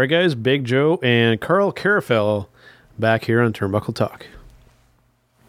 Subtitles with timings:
[0.00, 2.46] All right, guys, Big Joe and Carl Carafell
[2.98, 4.26] back here on Turnbuckle Talk.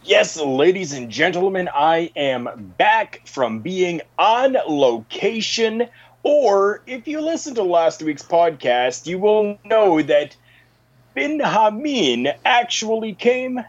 [0.03, 5.88] Yes, ladies and gentlemen, I am back from being on location.
[6.23, 10.35] Or if you listen to last week's podcast, you will know that
[11.16, 13.61] Bin Hamin actually came,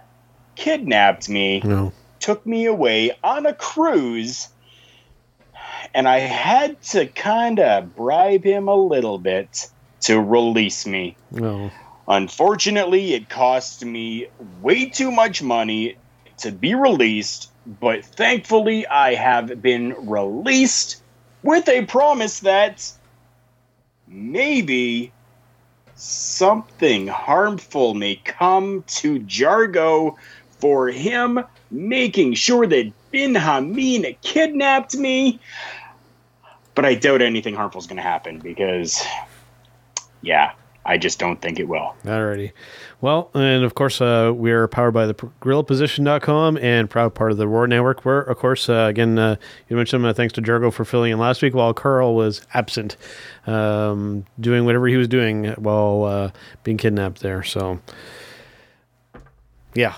[0.56, 1.92] kidnapped me, No.
[2.18, 4.48] took me away on a cruise,
[5.94, 9.68] and I had to kind of bribe him a little bit
[10.02, 11.16] to release me.
[11.30, 11.70] No.
[12.08, 14.28] Unfortunately, it cost me
[14.60, 15.96] way too much money
[16.38, 17.50] to be released,
[17.80, 21.02] but thankfully, I have been released
[21.42, 22.90] with a promise that
[24.08, 25.12] maybe
[25.94, 30.16] something harmful may come to Jargo
[30.58, 35.40] for him making sure that Bin Hamin kidnapped me.
[36.74, 39.04] But I doubt anything harmful is going to happen because,
[40.22, 40.52] yeah,
[40.84, 41.94] I just don't think it will.
[42.04, 42.52] Alrighty.
[43.00, 47.38] Well, and of course, uh, we are powered by the GorillaPosition.com and proud part of
[47.38, 48.04] the Roar Network.
[48.04, 49.36] Where, of course, uh, again, uh,
[49.68, 52.96] you mentioned thanks to Jergo for filling in last week while Carl was absent,
[53.46, 56.30] um, doing whatever he was doing while uh,
[56.64, 57.42] being kidnapped there.
[57.42, 57.80] So,
[59.74, 59.94] yeah.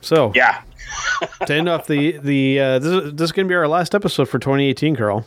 [0.00, 0.62] So, Yeah.
[1.46, 3.94] to end off the the uh, this, is, this is going to be our last
[3.94, 5.24] episode for 2018, Carl.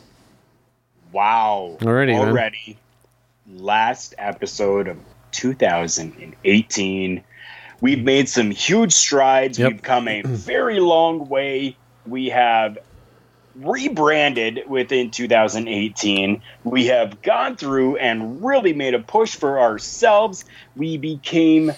[1.12, 1.78] Wow.
[1.82, 2.76] Already, man.
[3.48, 4.98] Last episode of
[5.32, 7.22] 2018.
[7.80, 9.58] We've made some huge strides.
[9.58, 9.72] Yep.
[9.72, 11.76] We've come a very long way.
[12.06, 12.78] We have
[13.54, 16.42] rebranded within 2018.
[16.64, 20.44] We have gone through and really made a push for ourselves.
[20.74, 21.72] We became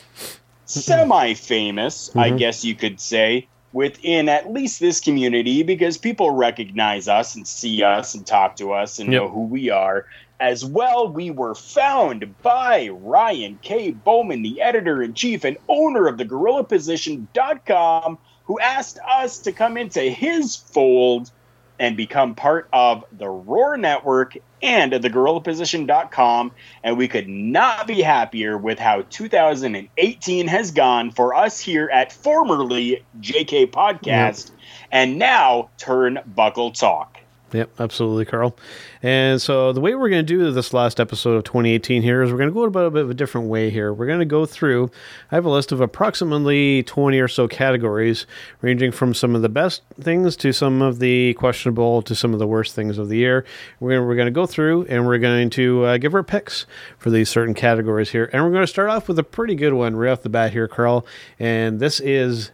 [0.64, 2.38] semi famous, I Mhm.
[2.38, 7.82] guess you could say, within at least this community because people recognize us and see
[7.82, 9.22] us and talk to us and Yep.
[9.22, 10.06] know who we are.
[10.40, 13.92] As well, we were found by Ryan K.
[13.92, 19.76] Boman, the editor in chief and owner of the GorillaPosition.com, who asked us to come
[19.76, 21.32] into his fold
[21.78, 26.52] and become part of the Roar Network and the GorillaPosition.com.
[26.82, 32.12] And we could not be happier with how 2018 has gone for us here at
[32.12, 34.50] formerly JK Podcast
[34.90, 37.17] and now Turnbuckle Talk.
[37.52, 38.54] Yep, absolutely, Carl.
[39.02, 42.30] And so the way we're going to do this last episode of 2018 here is
[42.30, 43.90] we're going to go about a bit of a different way here.
[43.90, 44.90] We're going to go through.
[45.32, 48.26] I have a list of approximately 20 or so categories,
[48.60, 52.38] ranging from some of the best things to some of the questionable to some of
[52.38, 53.46] the worst things of the year.
[53.80, 56.22] We're going to, we're going to go through and we're going to uh, give our
[56.22, 56.66] picks
[56.98, 58.28] for these certain categories here.
[58.30, 60.52] And we're going to start off with a pretty good one right off the bat
[60.52, 61.06] here, Carl.
[61.38, 62.50] And this is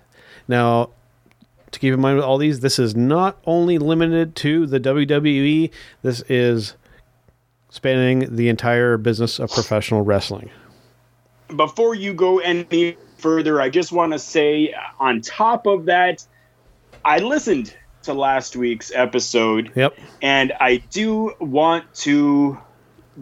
[0.46, 0.90] now
[1.74, 5.70] to keep in mind with all these, this is not only limited to the WWE,
[6.02, 6.74] this is
[7.68, 10.50] spanning the entire business of professional wrestling.
[11.56, 16.26] before you go any further, I just want to say, on top of that,
[17.04, 19.98] I listened to last week's episode, Yep.
[20.22, 22.58] and I do want to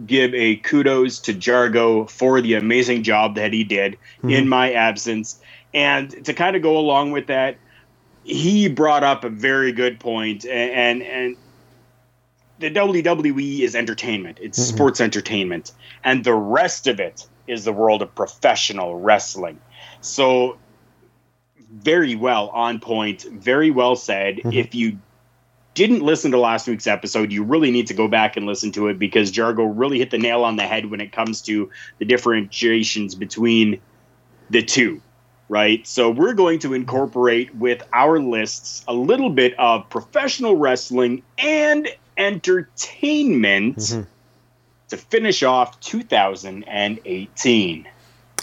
[0.05, 4.49] give a kudos to Jargo for the amazing job that he did in mm-hmm.
[4.49, 5.39] my absence.
[5.73, 7.57] And to kind of go along with that,
[8.23, 11.37] he brought up a very good point, and and, and
[12.59, 14.37] the WWE is entertainment.
[14.41, 14.73] It's Mhm.
[14.73, 15.71] sports entertainment,
[16.03, 19.59] and the rest of it is the world of professional wrestling.
[20.01, 20.57] So,
[21.71, 24.37] very well on point, very well said.
[24.37, 24.53] Mhm.
[24.53, 24.97] If you
[25.73, 28.87] didn't listen to last week's episode, you really need to go back and listen to
[28.89, 32.05] it because Jargo really hit the nail on the head when it comes to the
[32.05, 33.79] differentiations between
[34.51, 35.01] the two
[35.53, 35.85] right?
[35.85, 41.87] So we're going to incorporate with our lists a little bit of professional wrestling and
[42.17, 44.01] entertainment Mm-hmm.
[44.89, 47.87] to finish off 2018.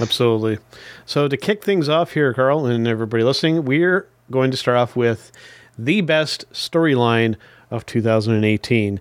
[0.00, 0.58] Absolutely.
[1.04, 4.94] So to kick things off here, Carl, and everybody listening, we're going to start off
[4.94, 5.32] with
[5.76, 7.34] the best storyline
[7.72, 9.00] of 2018.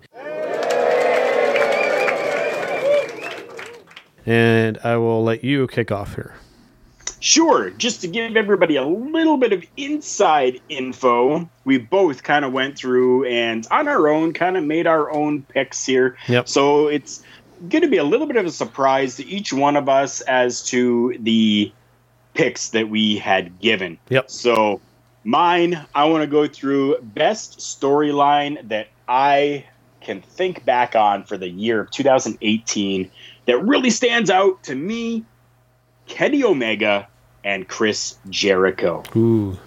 [4.25, 6.33] And I will let you kick off here.
[7.19, 12.53] Sure, just to give everybody a little bit of inside info, we both kind of
[12.53, 16.17] went through and on our own kind of made our own picks here.
[16.27, 16.47] Yep.
[16.47, 17.23] So it's
[17.67, 20.63] going to be a little bit of a surprise to each one of us as
[20.67, 21.71] to the
[22.33, 23.97] picks that we had given.
[24.09, 24.29] Yep.
[24.29, 24.79] So
[25.25, 29.65] mine, I want to go through best storyline that I
[30.01, 33.11] can think back on for the year of 2018
[33.45, 35.25] that really stands out to me
[36.09, 37.07] Kenny Omega
[37.45, 39.03] and Chris Jericho.
[39.15, 39.57] Ooh.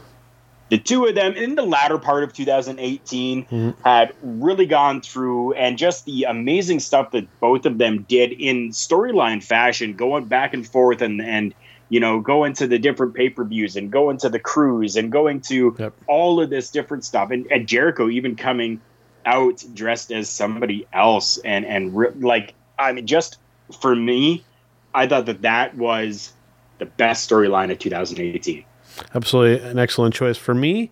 [0.68, 3.74] The two of them in the latter part of 2018 Mhm.
[3.84, 8.70] had really gone through and just the amazing stuff that both of them did in
[8.70, 11.54] storyline fashion, going back and forth and and
[11.90, 15.76] you know going to the different pay-per-views and going to the cruise and going to
[15.78, 15.92] Yep.
[16.06, 18.80] all of this different stuff and, and Jericho even coming
[19.26, 23.36] out dressed as somebody else and and re- like I mean just
[23.80, 24.42] for me
[24.94, 26.32] I thought that that was
[26.78, 28.64] the best storyline of 2018.
[29.14, 30.36] Absolutely an excellent choice.
[30.36, 30.90] For me,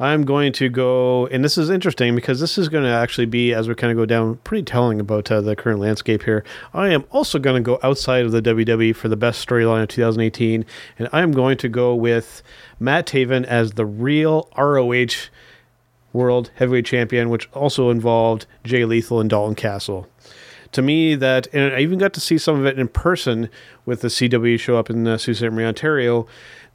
[0.00, 3.52] I'm going to go, and this is interesting because this is going to actually be,
[3.52, 6.42] as we kind of go down, pretty telling about uh, the current landscape here.
[6.72, 9.88] I am also going to go outside of the WWE for the best storyline of
[9.88, 10.64] 2018,
[10.98, 12.42] and I'm going to go with
[12.78, 15.28] Matt Taven as the real ROH
[16.14, 20.08] World Heavyweight Champion, which also involved Jay Lethal and Dalton Castle
[20.72, 23.48] to me that and I even got to see some of it in person
[23.84, 25.44] with the CW show up in uh, Sault Ste.
[25.44, 26.26] Marie, Ontario.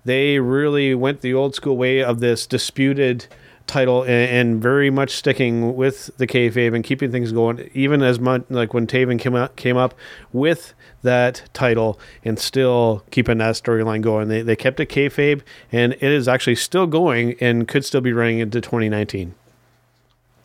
[0.03, 3.27] They really went the old school way of this disputed
[3.68, 7.69] title and, and very much sticking with the kayfabe and keeping things going.
[7.74, 9.95] Even as much like when Taven came up came up
[10.31, 14.27] with that title and still keeping that storyline going.
[14.27, 18.13] They they kept it kayfabe and it is actually still going and could still be
[18.13, 19.36] running into 2019.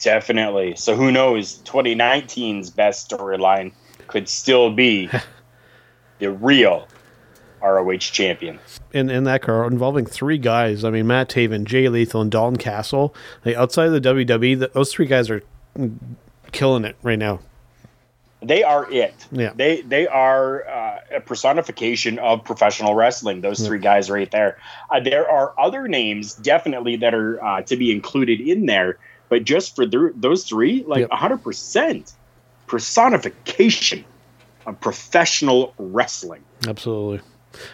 [0.01, 0.77] Definitely.
[0.77, 1.59] So who knows?
[1.65, 3.73] 2019's best storyline
[4.07, 5.11] could still be
[6.19, 6.89] the real
[7.63, 8.59] ROH champion.
[8.93, 10.85] in, in that car involving three guys.
[10.85, 13.15] I mean, Matt Taven, Jay Lethal, and Dalton Castle.
[13.45, 15.43] Like outside of the WWE, th those three guys are
[16.53, 17.41] killing it right now.
[18.43, 19.15] They are it.
[19.31, 19.53] Yeah.
[19.55, 23.43] They they are uh, a personification of professional wrestling.
[23.43, 24.59] Those three guys right there.
[24.89, 28.99] Uh, there are other names definitely that are uh, to be included in there,
[29.31, 31.13] but just for th- those three, like Yep.
[31.13, 32.13] hundred percent
[32.67, 34.05] personification
[34.67, 36.43] of professional wrestling.
[36.69, 37.21] Absolutely.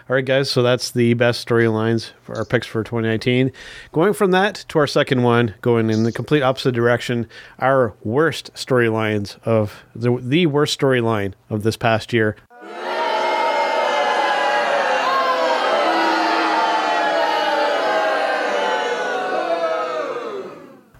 [0.08, 0.50] All right, guys.
[0.50, 3.52] So that's the best storylines for our picks for 2019.
[3.92, 7.28] Going from that to our second one, going in the complete opposite direction,
[7.58, 12.36] our worst storylines of the the worst storyline of this past year.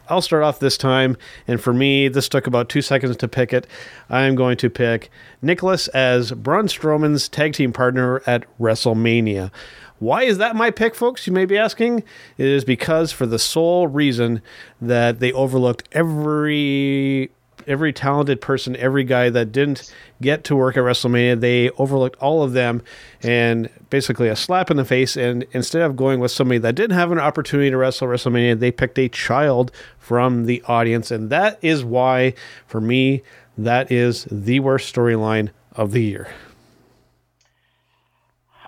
[0.08, 1.16] I'll start off this time,
[1.46, 3.66] and for me, this took about two seconds to pick it.
[4.08, 5.10] I'm going to pick
[5.42, 9.50] Nicholas as Braun Strowman's tag team partner at WrestleMania.
[9.98, 11.26] Why is that my pick, folks?
[11.26, 12.04] You may be asking.
[12.36, 14.42] It is because for the sole reason
[14.80, 17.30] that they overlooked every
[17.66, 22.42] every talented person, every guy that didn't get to work at WrestleMania, they overlooked all
[22.42, 22.82] of them
[23.22, 25.16] and basically a slap in the face.
[25.16, 28.70] And instead of going with somebody that didn't have an opportunity to wrestle WrestleMania, they
[28.70, 31.10] picked a child from the audience.
[31.10, 32.34] And that is why,
[32.66, 33.22] for me,
[33.58, 36.28] that is the worst storyline of the year.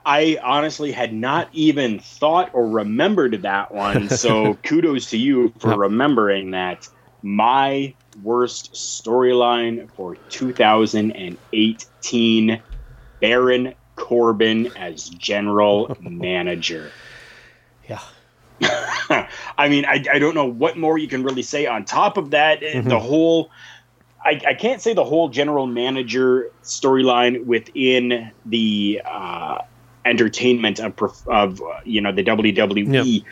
[0.09, 4.09] I honestly had not even thought or remembered that one.
[4.09, 6.88] So kudos to you for remembering that.
[7.21, 12.63] My worst storyline for 2018
[13.21, 16.91] Baron Corbin as general manager.
[17.89, 18.01] Yeah.
[18.61, 22.31] I mean, I, I don't know what more you can really say on top of
[22.31, 22.63] that.
[22.63, 23.51] Eh, The whole,
[24.25, 29.59] I, I can't say the whole general manager storyline within the uh,
[30.05, 30.95] entertainment of,
[31.29, 33.25] of uh, you know the WWE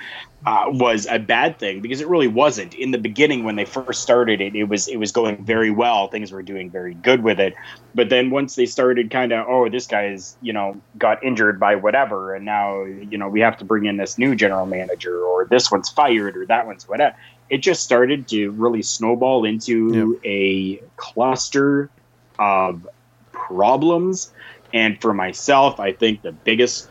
[0.45, 2.75] uh, was a bad thing because it really wasn't.
[2.75, 6.09] In the beginning, when they first started it, it was it was going very well.
[6.09, 7.55] Things were doing very good with it.
[7.95, 11.77] But then once they started kind of, oh, this guy's you know got injured by
[11.77, 15.47] whatever, and now you know we have to bring in this new general manager, or
[15.47, 17.17] this one's fired, or that one's whatever.
[17.49, 21.91] It just started to really snowball into a cluster
[22.39, 22.87] of
[23.33, 24.33] problems.
[24.73, 26.89] And for myself, I think the biggest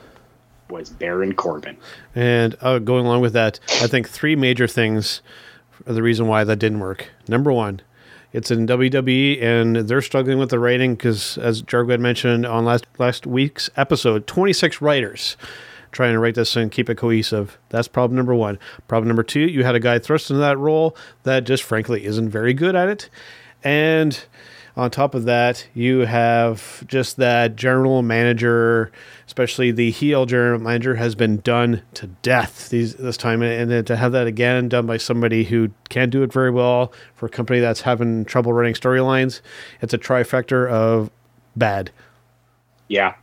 [0.76, 1.78] was Baron Corbin.
[2.14, 5.22] And uh, going along with that, I think three major things
[5.88, 7.10] are the reason why that didn't work.
[7.28, 7.82] Number one,
[8.34, 12.66] it's in WWE and they're struggling with the writing because, as Jargo had mentioned on
[12.66, 15.38] last last week's episode, 26 writers
[15.94, 17.58] trying to write this and keep it cohesive.
[17.70, 18.60] That's problem number one.
[18.90, 22.30] Problem number two, you had a guy thrust into that role that just frankly isn't
[22.30, 23.10] very good at it.
[23.64, 24.22] And
[24.78, 28.92] on top of that, you have just that general manager,
[29.26, 33.86] especially the heel general manager, has been done to death these this time, and then
[33.86, 37.30] to have that again done by somebody who can't do it very well for a
[37.30, 39.40] company that's having trouble running storylines,
[39.82, 41.10] it's a trifecta of
[41.56, 41.92] bad.
[42.90, 43.16] Yeah,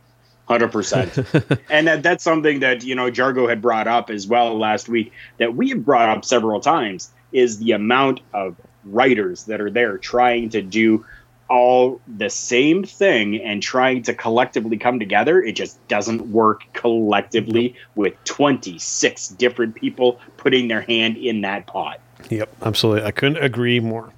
[0.47, 1.15] hundred percent.
[1.69, 5.11] And that, that's something that you know Jargo had brought up as well last week
[5.37, 8.55] that we have brought up several times is the amount of
[8.85, 11.05] writers that are there trying to do
[11.49, 17.75] all the same thing and trying to collectively come together, it just doesn't work collectively
[17.95, 21.99] with 26 different people putting their hand in that pot.
[22.29, 23.03] Yep, absolutely.
[23.03, 24.11] I couldn't agree more.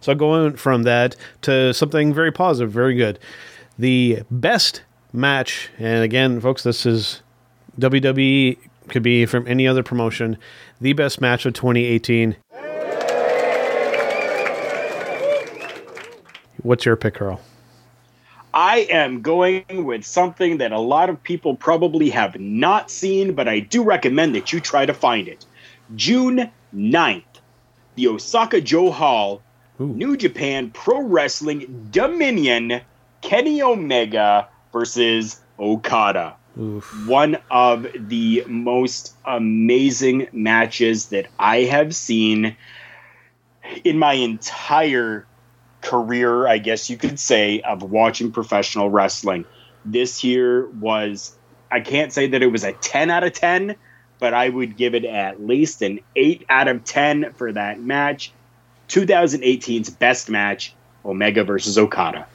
[0.00, 3.18] So going from that to something very positive, very good.
[3.78, 4.82] The best
[5.12, 7.22] match, and again, folks, this is
[7.78, 8.58] WWE
[8.88, 10.38] could be from any other promotion.
[10.80, 12.36] The best match of 2018
[16.66, 17.40] What's your pick, Carl?
[18.52, 23.46] I am going with something that a lot of people probably have not seen, but
[23.46, 25.46] I do recommend that you try to find it.
[25.94, 27.22] June 9th,
[27.94, 29.42] the Osaka-jo Hall,
[29.80, 29.86] Ooh.
[29.86, 32.80] New Japan Pro Wrestling Dominion,
[33.20, 36.34] Kenny Omega versus Okada.
[36.58, 37.06] Oof.
[37.06, 42.56] One of the most amazing matches that I have seen
[43.84, 45.26] in my entire
[45.86, 49.44] career, I guess you could say, of watching professional wrestling.
[49.84, 51.36] This year was,
[51.70, 53.76] I can't say that it was a 10 out of 10,
[54.18, 58.32] but I would give it at least an 8 out of 10 for that match.
[58.88, 60.74] 2018's best match,
[61.04, 62.26] Omega versus Okada.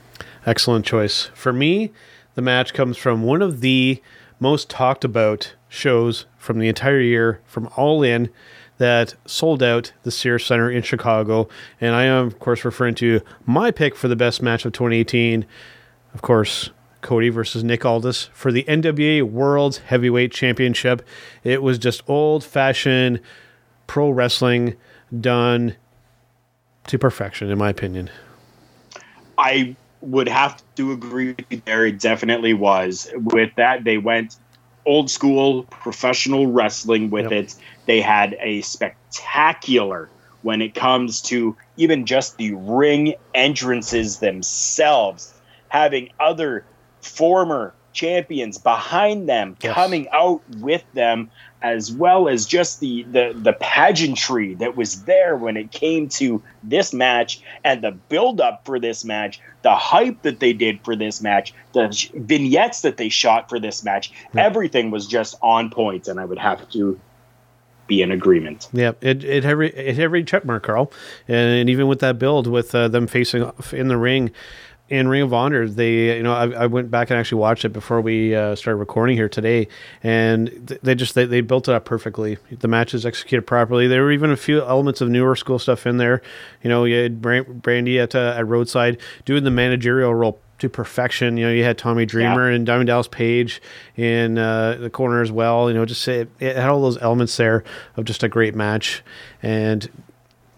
[0.46, 1.30] Excellent choice.
[1.34, 1.92] For me,
[2.36, 4.02] the match comes from one of the
[4.40, 8.30] most talked about shows from the entire year, from All In
[8.82, 11.48] that sold out the Sears Center in Chicago.
[11.80, 15.46] And I am, of course, referring to my pick for the best match of 2018.
[16.16, 16.72] Of course,
[17.02, 21.08] Cody versus Nick Aldis for the NWA World Heavyweight Championship.
[21.44, 23.20] It was just old fashioned
[23.86, 24.76] pro wrestling
[25.20, 25.76] done
[26.88, 28.10] to perfection, in my opinion.
[29.38, 31.36] I would have to agree
[31.66, 31.86] there.
[31.86, 33.12] It definitely was.
[33.16, 34.38] With that, they went
[34.86, 37.44] old school professional wrestling with yep.
[37.46, 37.56] it.
[37.86, 40.10] They had a spectacular
[40.42, 45.34] when it comes to even just the ring entrances themselves,
[45.70, 46.66] having other
[47.02, 49.74] former champions behind them yes.
[49.74, 51.30] coming out with them
[51.62, 56.42] as well as just the, the the pageantry that was there when it came to
[56.64, 60.96] this match and the build up for this match the hype that they did for
[60.96, 64.44] this match the vignettes that they shot for this match yeah.
[64.44, 67.00] everything was just on point and i would have to
[67.88, 70.92] be in agreement yeah it, it every it every check mark carl
[71.28, 74.32] and, even with that build with uh, them facing off in the ring
[74.92, 77.70] in Ring of Honor, they you know I, I went back and actually watched it
[77.70, 79.70] before we uh, started recording here today,
[80.04, 80.50] and
[80.84, 82.38] they just they, they built it up perfectly.
[82.52, 83.88] The matches executed properly.
[83.88, 86.22] There were even a few elements of newer school stuff in there.
[86.62, 91.38] You know, you had Brandi at uh, at Roadside doing the managerial role to perfection.
[91.38, 92.58] You know, you had Tommy Dreamer yeah.
[92.58, 93.62] and Diamond Dallas Page
[93.96, 95.70] in uh, the corner as well.
[95.70, 97.64] You know, just it, it, had all those elements there
[97.96, 99.04] of just a great match,
[99.42, 99.90] and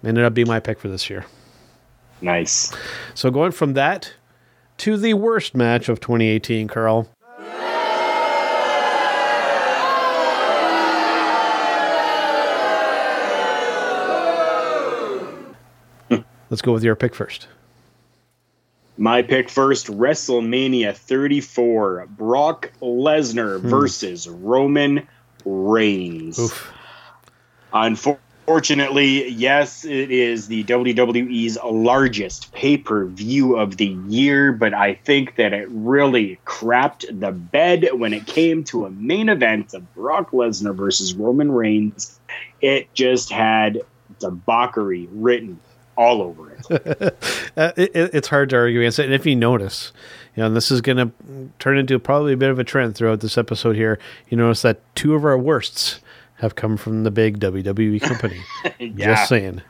[0.04, 1.24] ended up being my pick for this year.
[2.20, 2.74] Nice.
[3.14, 4.12] So going from that
[4.84, 7.10] to the worst match of 2018, Carl.
[16.50, 17.48] Let's go with your pick first.
[18.98, 23.70] My pick first WrestleMania 34 Brock Lesnar hmm.
[23.70, 25.08] versus Roman
[25.46, 26.38] Reigns.
[26.38, 26.74] Oof.
[27.72, 34.74] Unfortunately, Fortunately, yes, it is the WWE's largest pay per view of the year, but
[34.74, 39.74] I think that it really crapped the bed when it came to a main event
[39.74, 42.20] of Brock Lesnar versus Roman Reigns.
[42.62, 43.82] It just had
[44.20, 45.60] debauchery written
[45.96, 47.18] all over it.
[47.56, 49.06] Uh, it it's hard to argue against it.
[49.06, 49.92] And if you notice,
[50.36, 51.12] you know, this is going to
[51.60, 54.00] turn into probably a bit of a trend throughout this episode here.
[54.28, 56.00] You notice that two of our worsts
[56.38, 58.42] have come from the big WWE company.
[58.80, 59.16] Yeah.
[59.16, 59.62] Just saying.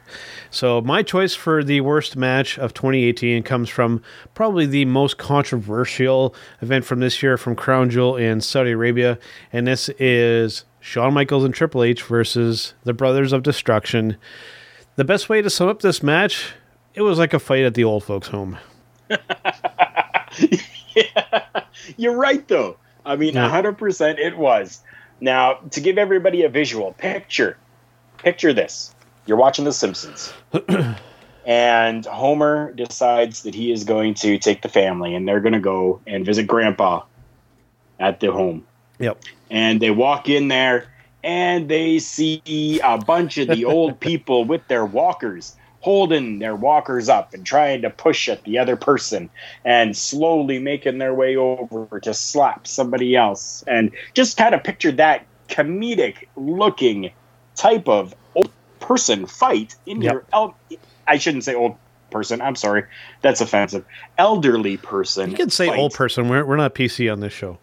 [0.50, 4.02] So my choice for the worst match of 2018 comes from
[4.36, 9.18] probably the most controversial event from this year from Crown Jewel in Saudi Arabia,
[9.52, 14.18] and this is Shawn Michaels and Triple H versus the Brothers of Destruction.
[14.96, 16.54] The best way to sum up this match,
[16.94, 18.58] it was like a fight at the old folks' home.
[21.98, 22.78] You're right, though.
[23.06, 23.50] I mean, Yeah.
[23.50, 24.82] 100% it was.
[25.24, 27.56] Now, to give everybody a visual picture,
[28.18, 28.94] picture this.
[29.26, 30.34] You're watching The Simpsons.
[31.46, 35.62] and Homer decides that he is going to take the family and they're going to
[35.62, 37.04] go and visit Grandpa
[38.02, 38.66] at the home.
[39.00, 39.24] Yep.
[39.50, 40.92] And they walk in there
[41.24, 47.10] and they see a bunch of the old people with their walkers holding their walkers
[47.10, 49.30] up and trying to push at the other person
[49.66, 54.94] and slowly making their way over to slap somebody else and just kind of picture
[54.94, 57.12] that comedic looking
[57.56, 58.50] type of old
[58.80, 60.14] person fight in Yep.
[60.14, 60.56] your el-
[61.06, 61.76] I shouldn't say old
[62.12, 62.86] person I'm sorry
[63.22, 63.84] that's offensive
[64.18, 65.80] elderly person You can say fight.
[65.80, 66.30] old person.
[66.30, 67.58] We're, we're not PC on this show.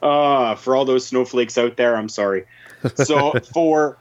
[0.00, 2.46] Uh, for all those snowflakes out there, I'm sorry.
[2.94, 3.98] So for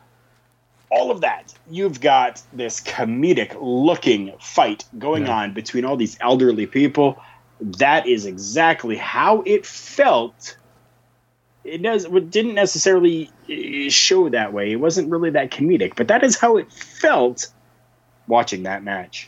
[0.90, 5.38] all of that, you've got this comedic looking fight going Yeah.
[5.38, 7.22] on between all these elderly people.
[7.60, 10.58] That is exactly how it felt.
[11.64, 14.72] It does it didn't necessarily uh, show that way.
[14.72, 17.48] It wasn't really that comedic, but that is how it felt
[18.28, 19.28] watching that match.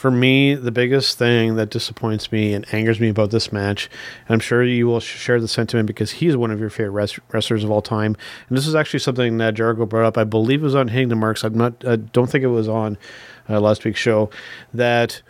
[0.00, 3.90] For me, the biggest thing that disappoints me and angers me about this match,
[4.26, 7.20] and I'm sure you will share the sentiment because he's one of your favorite res-
[7.30, 8.16] wrestlers of all time,
[8.48, 10.16] and this is actually something that Jericho brought up.
[10.16, 11.44] I believe it was on Hitting the Marks.
[11.44, 11.84] I'm not.
[11.86, 12.96] I don't think it was on
[13.50, 14.30] uh, last week's show.
[14.72, 15.20] That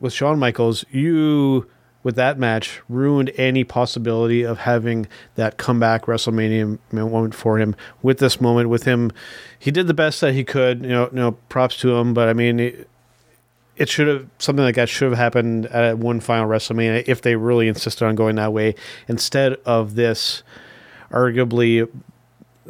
[0.00, 1.70] with Shawn Michaels, you
[2.02, 5.06] with that match ruined any possibility of having
[5.36, 7.76] that comeback WrestleMania moment for him.
[8.02, 9.12] With this moment, with him,
[9.56, 10.82] he did the best that he could.
[10.82, 12.12] You know, you know, props to him.
[12.12, 12.58] But I mean.
[12.58, 12.88] It,
[13.78, 17.36] it should have something like that should have happened at one final WrestleMania if they
[17.36, 18.74] really insisted on going that way.
[19.08, 20.42] Instead of this
[21.10, 21.88] arguably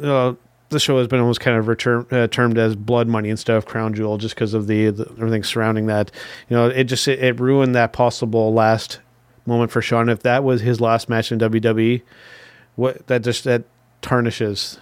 [0.01, 0.33] uh,
[0.69, 3.65] the show has been almost kind of return, uh, termed as blood money instead of
[3.65, 6.11] crown jewel just because of the, the everything surrounding that.
[6.47, 8.99] You know it just it, it ruined that possible last
[9.45, 10.09] moment for Shawn.
[10.09, 12.01] If that was his last match in WWE
[12.75, 13.63] what that just that
[14.01, 14.79] tarnishes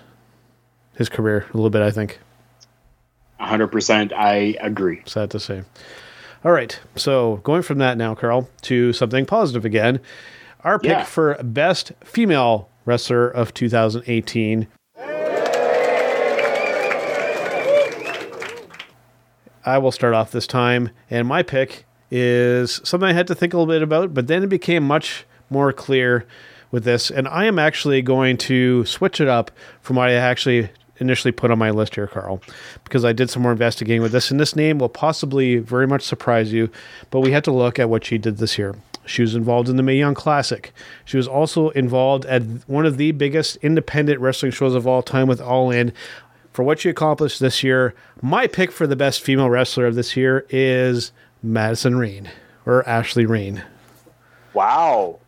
[0.95, 2.19] his career a little bit I think.
[3.39, 5.01] 100% I agree.
[5.05, 5.63] sad to say.
[6.47, 9.99] All right, so going from that now, Carl, to something positive again.
[10.63, 11.03] Our pick Yeah.
[11.03, 14.67] for best female wrestler of 2018.
[19.65, 23.53] I will start off this time, and my pick is something I had to think
[23.53, 26.25] a little bit about, but then it became much more clear
[26.71, 30.69] with this, and I am actually going to switch it up from what I actually
[30.99, 32.41] initially put on my list here, Carl,
[32.83, 36.03] because I did some more investigating with this, and this name will possibly very much
[36.03, 36.69] surprise you,
[37.11, 38.75] but we had to look at what she did this year.
[39.05, 40.73] She was involved in the Mae Young Classic.
[41.05, 45.27] She was also involved at one of the biggest independent wrestling shows of all time
[45.27, 45.93] with All In.
[46.51, 50.17] For what she accomplished this year, my pick for the best female wrestler of this
[50.17, 52.29] year is Madison Rayne
[52.65, 53.63] or Ashley Rayne
[54.57, 55.19] Wow.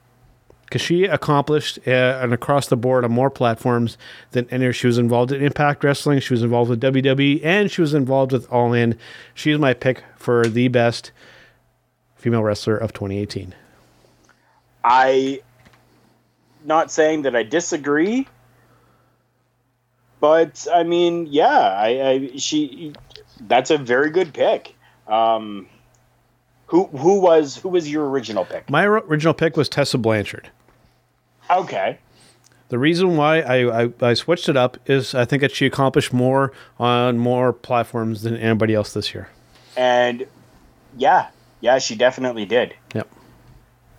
[0.70, 3.98] Because she accomplished uh, and across the board on more platforms
[4.32, 4.72] than any.
[4.72, 8.32] She was involved in Impact Wrestling, she was involved with WWE, and she was involved
[8.32, 8.96] with All In.
[9.34, 11.12] She is my pick for the best
[12.16, 13.56] female wrestler of 2018.
[14.84, 15.42] I
[16.64, 18.28] not saying that I disagree,
[20.20, 22.94] but I mean, yeah, I, I she
[23.42, 24.76] that's a very good pick.
[25.08, 25.68] Um,
[26.68, 28.70] who who was who was your original pick?
[28.70, 30.52] My original pick was Tessa Blanchard.
[31.50, 31.98] Okay,
[32.70, 36.14] The reason why I, I, I switched it up is I think that she accomplished
[36.14, 39.30] more on more platforms than anybody else this year.
[39.76, 40.26] and
[40.98, 41.28] yeah,
[41.62, 42.74] yeah, she definitely did.
[42.94, 43.08] Yep.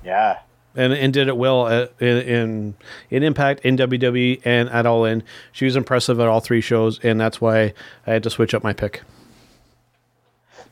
[0.04, 0.38] Yeah,
[0.76, 2.74] and and did it well at, in, in
[3.10, 5.22] in Impact, in WWE, and at All In.
[5.52, 7.74] She was impressive at all three shows, and that's why
[8.06, 9.02] I had to switch up my pick.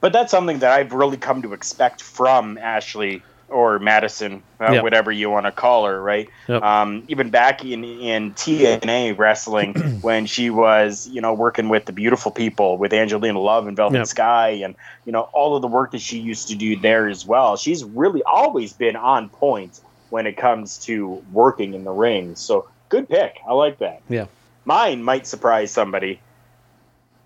[0.01, 4.83] but that's something that I've really come to expect from Ashley or Madison, uh, Yep.
[4.83, 6.29] whatever you want to call her, right?
[6.49, 6.63] Yep.
[6.63, 11.93] Um, even back in in TNA wrestling, when she was, you know, working with the
[11.93, 14.07] beautiful people with Angelina Love and Velvet Yep.
[14.07, 17.25] Sky, and you know all of the work that she used to do there as
[17.27, 17.57] well.
[17.57, 19.81] She's really always been on point
[20.11, 22.35] when it comes to working in the ring.
[22.37, 23.37] So good pick.
[23.49, 24.03] I like that.
[24.09, 24.27] Yeah.
[24.65, 26.21] Mine might surprise somebody.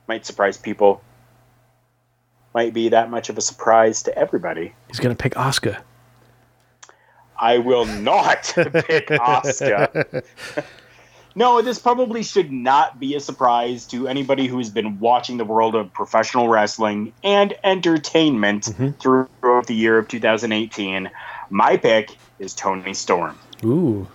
[0.08, 1.02] Might surprise people.
[2.54, 4.74] Might be that much of a surprise to everybody.
[4.88, 5.78] He's gonna pick Oscar.
[7.42, 8.54] I will not
[8.86, 10.22] pick Oscar.
[11.34, 15.74] no, this probably should not be a surprise to anybody who's been watching the world
[15.74, 18.90] of professional wrestling and entertainment mm-hmm.
[18.92, 21.10] throughout the year of 2018.
[21.50, 23.36] My pick is Toni Storm.
[23.64, 24.06] Ooh.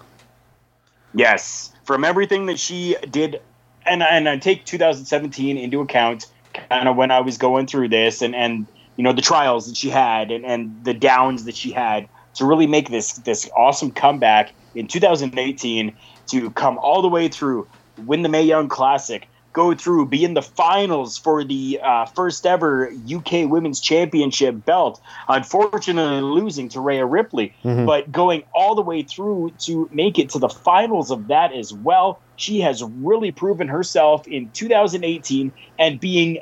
[1.13, 3.42] Yes, from everything that she did,
[3.86, 8.22] and and I take 2017 into account, kind of when I was going through this,
[8.22, 11.72] and and you know the trials that she had, and and the downs that she
[11.72, 15.95] had to really make this this awesome comeback in 2018
[16.28, 17.67] to come all the way through,
[18.06, 22.45] win the Mae Young Classic, go through, be in the finals for the uh, first
[22.45, 25.02] ever UK Women's Championship belt.
[25.28, 27.86] Unfortunately, losing to Rhea Ripley, mm-hmm.
[27.86, 31.73] but going all the way through to make it to the finals of that as
[31.73, 32.21] well.
[32.36, 36.39] She has really proven herself in 2018 and being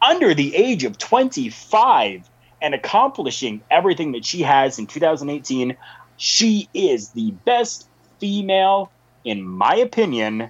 [0.00, 2.28] under the age of 25
[2.62, 5.76] and accomplishing everything that she has in 2018.
[6.16, 8.90] She is the best female,
[9.24, 10.48] in my opinion,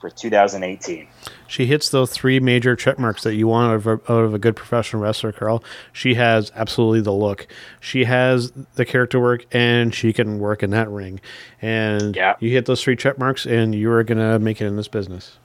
[0.00, 1.06] for 2018.
[1.46, 4.34] She hits those three major check marks that you want out of, a, out of
[4.34, 5.62] a good professional wrestler, Carl.
[5.92, 7.46] She has absolutely the look.
[7.80, 11.20] She has the character work, and she can work in that ring.
[11.60, 12.36] And yeah.
[12.40, 14.88] you hit those three check marks, and you are going to make it in this
[14.88, 15.38] business.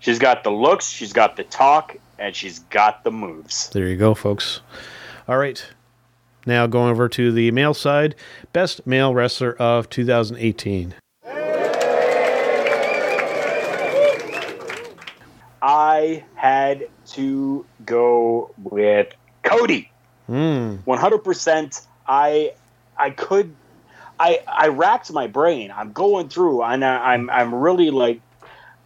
[0.00, 3.68] She's got the looks, she's got the talk, and she's got the moves.
[3.70, 4.60] There you go, folks.
[5.28, 5.62] All right.
[6.46, 8.14] Now going over to the male side,
[8.54, 10.94] best male wrestler of 2018.
[15.60, 19.12] I had to go with
[19.42, 19.90] Cody.
[20.30, 20.78] Mm.
[20.84, 21.86] 100%.
[22.06, 22.52] I
[22.96, 23.54] I could
[24.18, 25.70] I I racked my brain.
[25.76, 28.22] I'm going through and I, I'm I'm really like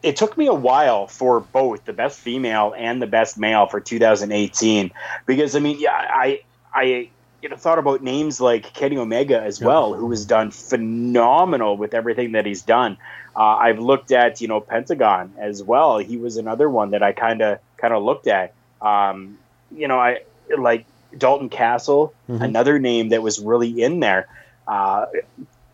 [0.02, 3.80] it took me a while for both the best female and the best male for
[3.80, 4.90] 2018
[5.26, 6.42] because I mean yeah I
[6.74, 7.10] I
[7.42, 11.94] you know thought about names like Kenny Omega as well who has done phenomenal with
[11.94, 12.96] everything that he's done.
[13.34, 15.98] Uh, I've looked at you know Pentagon as well.
[15.98, 18.52] He was another one that I kind of kind of looked at.
[18.80, 19.38] Um,
[19.74, 20.22] you know, I
[20.56, 20.84] like
[21.16, 22.42] Dalton Castle, mm-hmm.
[22.42, 24.28] another name that was really in there,
[24.66, 25.06] uh,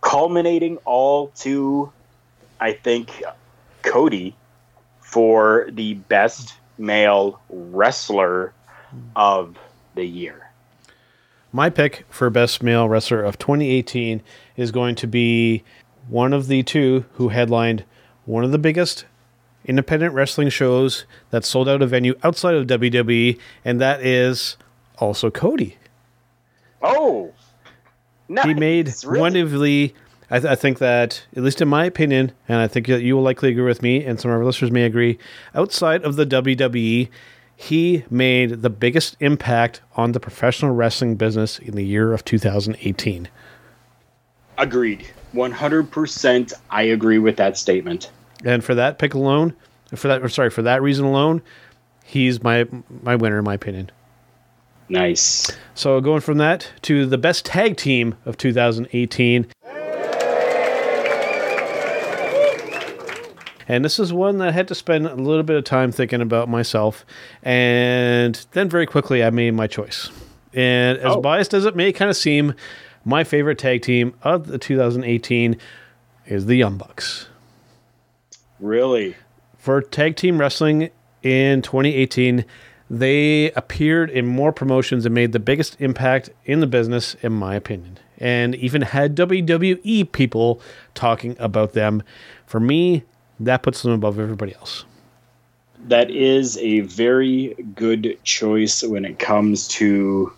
[0.00, 1.92] culminating all to,
[2.60, 3.22] I think,
[3.82, 4.36] Cody
[5.00, 8.52] for the best male wrestler
[9.16, 9.56] of
[9.94, 10.50] the year.
[11.52, 14.22] My pick for best male wrestler of 2018
[14.56, 15.64] is going to be
[16.08, 17.84] one of the two who headlined
[18.26, 19.06] one of the biggest
[19.64, 24.56] independent wrestling shows that sold out a venue outside of WWE, and that is
[24.98, 25.76] also Cody.
[26.82, 27.32] Oh,
[28.28, 28.46] nice.
[28.46, 29.20] he made really?
[29.20, 29.94] one of the.
[30.30, 33.16] I, th- I, think that, at least in my opinion, and I think that you
[33.16, 35.18] will likely agree with me, and some of our listeners may agree,
[35.54, 37.08] outside of the WWE,
[37.56, 43.28] he made the biggest impact on the professional wrestling business in the year of 2018.
[44.58, 45.06] Agreed.
[45.34, 48.10] 100% I agree with that statement.
[48.44, 49.54] And for that pick alone,
[49.94, 51.42] for that sorry, for that reason alone,
[52.04, 52.66] he's my
[53.02, 53.90] my winner in my opinion.
[54.88, 55.50] Nice.
[55.74, 59.46] So going from that to the best tag team of 2018.
[63.68, 66.22] And this is one that I had to spend a little bit of time thinking
[66.22, 67.04] about myself.
[67.42, 70.10] And then very quickly, I made my choice.
[70.54, 71.20] And as oh.
[71.20, 72.54] biased as it may kind of seem,
[73.04, 75.58] my favorite tag team of the 2018
[76.26, 77.28] is the Young Bucks.
[78.58, 79.16] Really?
[79.58, 80.90] For tag team wrestling
[81.22, 82.46] in 2018,
[82.90, 87.54] they appeared in more promotions and made the biggest impact in the business, in my
[87.54, 90.60] opinion, and even had WWE people
[90.94, 92.02] talking about them.
[92.46, 93.04] For me,
[93.40, 94.84] that puts them above everybody else.
[95.86, 100.32] That is a very good choice when it comes to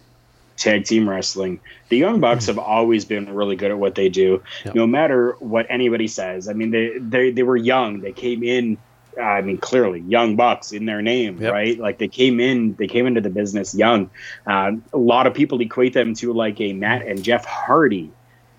[0.56, 1.60] tag team wrestling.
[1.88, 4.74] The Young Bucks have always been really good at what they do, yep.
[4.74, 6.48] no matter what anybody says.
[6.48, 8.00] I mean, they they they were young.
[8.00, 8.78] They came in.
[9.20, 11.52] I mean, clearly, Young Bucks in their name, yep.
[11.52, 11.78] right?
[11.78, 14.08] Like they came in, they came into the business young.
[14.46, 18.12] Uh, a lot of people equate them to like a Matt and Jeff Hardy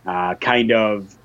[0.05, 1.15] uh, kind of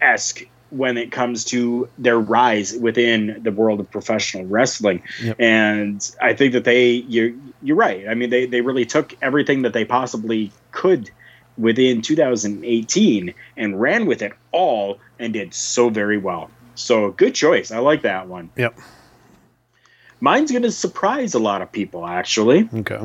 [0.00, 5.02] esque when it comes to their rise within the world of professional wrestling.
[5.22, 5.36] Yep.
[5.38, 7.32] And I think that they you're
[7.62, 8.08] you're right.
[8.08, 11.10] I mean they they really took everything that they possibly could
[11.56, 16.50] within 2018 and ran with it all and did so very well.
[16.74, 17.70] So good choice.
[17.70, 18.50] I like that one.
[18.56, 18.76] Yep.
[20.20, 22.68] Mine's going to surprise a lot of people actually.
[22.74, 23.00] Okay.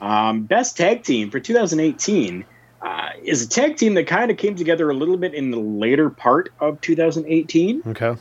[0.00, 2.44] Um, best tag team for 2018
[2.82, 5.58] uh, is a tag team that kind of came together a little bit in the
[5.58, 7.82] later part of 2018.
[7.86, 8.16] Okay.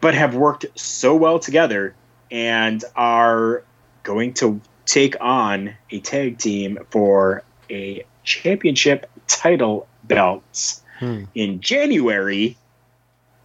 [0.00, 1.94] But have worked so well together
[2.30, 3.64] and are
[4.02, 10.82] going to take on a tag team for a championship title belts.
[10.98, 11.24] Hmm.
[11.34, 12.56] In January,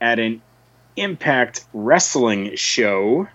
[0.02, 0.42] at an
[0.96, 3.28] Impact Wrestling show,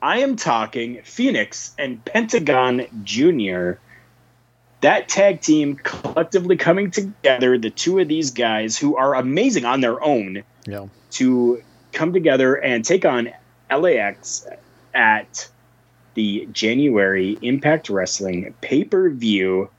[0.00, 3.72] I am talking Fenix and Pentagon Jr.
[4.82, 9.80] That tag team collectively coming together, the two of these guys who are amazing on
[9.80, 10.86] their own, yeah.
[11.12, 13.30] to come together and take on
[13.70, 14.46] LAX
[14.94, 15.48] at
[16.14, 19.70] the January Impact Wrestling pay per view.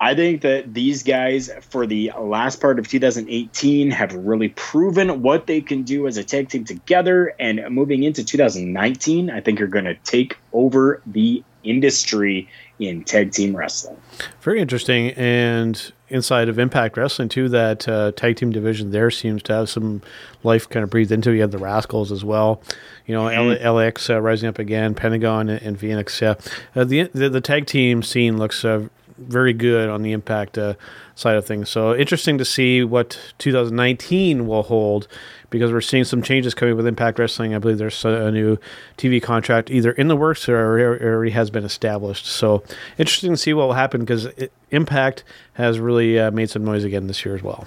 [0.00, 5.46] I think that these guys, for the last part of 2018, have really proven what
[5.48, 7.34] they can do as a tag team together.
[7.40, 13.32] And moving into 2019, I think you're going to take over the industry in tag
[13.32, 13.96] team wrestling.
[14.40, 15.10] Very interesting.
[15.10, 19.68] And inside of Impact Wrestling, too, that uh, tag team division there seems to have
[19.68, 20.02] some
[20.42, 21.32] life kind of breathed into.
[21.32, 22.62] You have the Rascalz as well.
[23.06, 23.66] You know, mm-hmm.
[23.66, 26.20] LAX uh, rising up again, Pentagon and, and Fenix.
[26.20, 26.34] Yeah,
[26.74, 30.74] uh, the, the, the tag team scene looks uh, very good on the Impact uh,
[31.14, 31.68] side of things.
[31.68, 35.08] So interesting to see what 2019 will hold
[35.50, 37.54] because we're seeing some changes coming with Impact Wrestling.
[37.54, 38.58] I believe there's a new
[38.96, 42.26] TV contract either in the works or already has been established.
[42.26, 42.62] So
[42.98, 44.28] interesting to see what will happen because
[44.70, 47.66] Impact has really uh, made some noise again this year as well.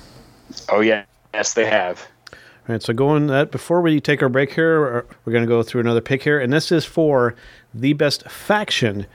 [0.70, 2.08] Oh yeah, yes they have.
[2.32, 5.64] All right, so going that before we take our break here, we're going to go
[5.64, 7.36] through another pick here, and this is for
[7.74, 9.08] the best faction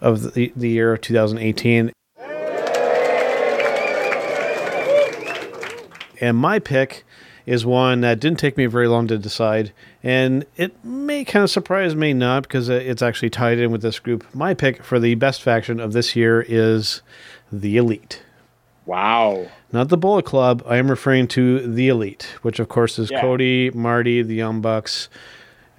[0.00, 1.92] of the, the year 2018.
[6.20, 7.04] And my pick
[7.46, 11.50] is one that didn't take me very long to decide, and it may kind of
[11.50, 14.24] surprise, may not, because it's actually tied in with this group.
[14.34, 17.02] My pick for the best faction of this year is
[17.50, 18.22] the Elite.
[18.86, 19.48] Wow.
[19.72, 20.62] Not the Bullet Club.
[20.66, 23.20] I am referring to the Elite, which of course is yeah.
[23.20, 25.08] Cody, Marty, the Young Bucks,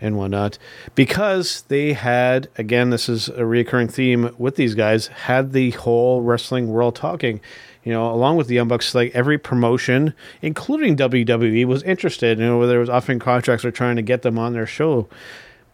[0.02, 0.58] and whatnot.
[0.96, 6.22] Because they had, again, this is a recurring theme with these guys, had the whole
[6.22, 7.40] wrestling world talking.
[7.84, 12.38] You know, along with the Bucks, like every promotion, including WWE, was interested.
[12.38, 15.08] You know, where there was offering contracts or trying to get them on their show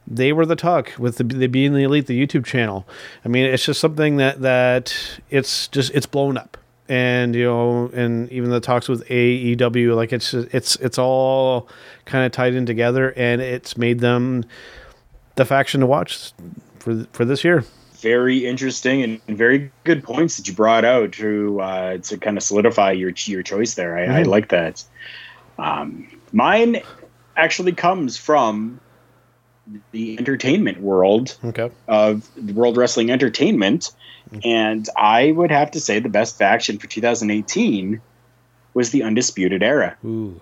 [0.09, 2.87] they were the talk with the, the, being the elite the youtube channel
[3.25, 4.95] i mean it's just something that that
[5.29, 6.57] it's just it's blown up
[6.89, 11.67] and you know, and even the talks with AEW, like it's it's it's all
[12.06, 14.45] kind of tied in together, and it's made them
[15.36, 16.34] the faction to watch
[16.80, 17.63] for for this year.
[17.95, 22.43] Very interesting and very good points that you brought out to uh, to kind of
[22.43, 23.97] solidify your your choice there.
[23.97, 24.12] I, mm-hmm.
[24.12, 24.84] I like that.
[25.58, 26.82] Um, mine
[27.36, 28.80] actually comes from
[29.91, 31.69] the entertainment world okay.
[31.88, 33.91] of World Wrestling Entertainment.
[34.43, 38.01] And I would have to say the best faction for 2018
[38.73, 39.97] was the Undisputed Era.
[40.05, 40.39] Ooh.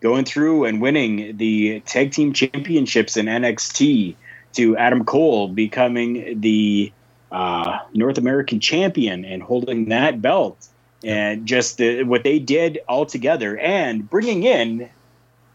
[0.00, 4.16] Going through and winning the tag team championships in NXT
[4.54, 6.92] to Adam Cole becoming the
[7.30, 10.66] uh, North American champion and holding that belt.
[11.04, 14.90] And just the, what they did all together and bringing in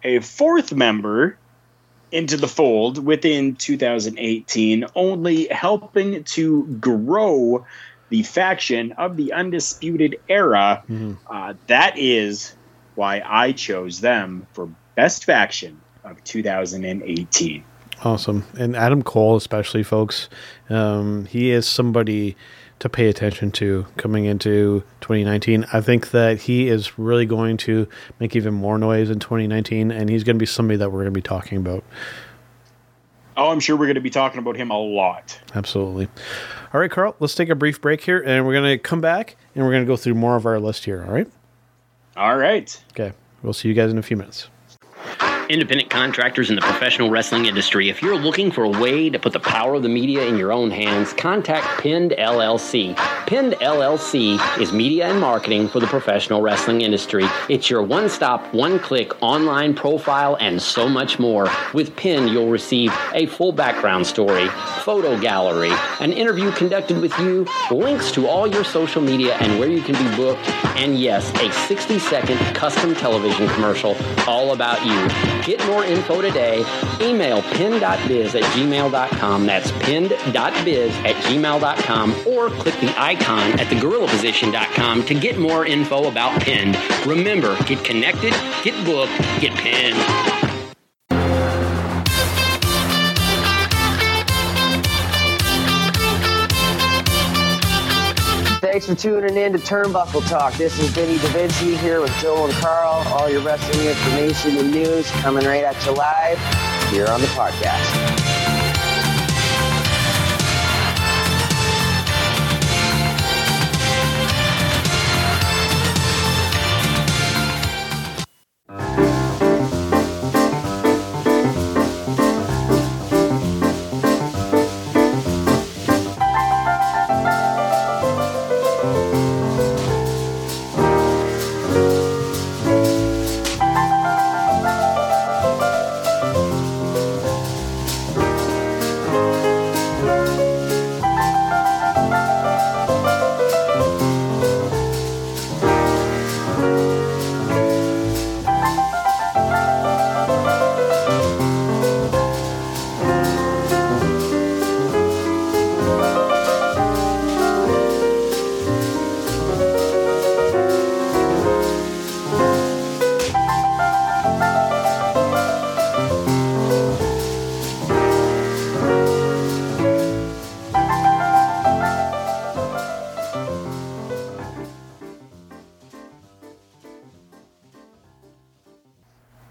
[0.04, 1.38] a fourth member
[2.12, 7.66] into the fold within 2018, only helping to grow
[8.10, 10.84] the faction of the Undisputed Era.
[10.90, 11.14] Mm-hmm.
[11.28, 12.56] Uh, that is
[12.96, 17.64] why I chose them for Best Faction of 2018.
[18.04, 18.46] Awesome.
[18.58, 20.30] And Adam Cole, especially, folks,
[20.70, 22.36] um, he is somebody
[22.80, 25.66] to pay attention to coming into 2019.
[25.72, 27.88] I think that he is really going to
[28.20, 31.14] make even more noise in 2019, and he's going to be somebody that we're going
[31.14, 31.84] to be talking about.
[33.38, 35.40] Oh, I'm sure we're going to be talking about him a lot.
[35.54, 36.08] Absolutely.
[36.74, 39.36] All right, Carl, let's take a brief break here, and we're going to come back
[39.54, 41.04] and we're going to go through more of our list here.
[41.06, 41.28] All right.
[42.16, 42.84] All right.
[42.92, 43.14] Okay.
[43.44, 44.50] We'll see you guys in a few minutes
[45.50, 49.34] independent contractors in the professional wrestling industry, if you're looking for a way to put
[49.34, 52.96] the power of the media in your own hands, contact Pinned LLC.
[53.28, 57.26] Pinned LLC is media and marketing for the professional wrestling industry.
[57.50, 61.50] It's your one stop, one click online profile and so much more.
[61.74, 64.48] With Pinned, you'll receive a full background story,
[64.84, 69.70] photo gallery, an interview conducted with you, links to all your social media and where
[69.70, 73.96] you can be booked, and yes, a 60 second custom television commercial
[74.28, 75.35] all about you.
[75.44, 76.64] Get more info today.
[77.02, 79.46] Email pin.biz at gmail.com.
[79.46, 86.42] That's pin.biz at gmail.com or click the icon at thegorillaposition.com to get more info about
[86.42, 86.78] Pinned.
[87.06, 90.45] Remember, get connected, get booked, get pinned.
[98.66, 100.54] Thanks for tuning in to Turnbuckle Talk.
[100.56, 103.08] This is Vinny DaVinci here with Joe and Carl.
[103.14, 106.40] All your wrestling information and news coming right at you live
[106.90, 108.35] here on the podcast.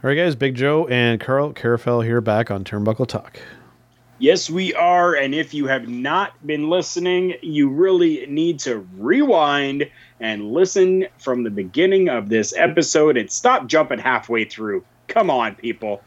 [0.04, 3.40] All right, guys, Big Joe and Carl Carafell here back on Turnbuckle Talk.
[4.18, 5.14] Yes, we are.
[5.14, 9.90] And if you have not been listening, you really need to rewind
[10.20, 14.84] and listen from the beginning of this episode and stop jumping halfway through.
[15.08, 16.02] Come on, people.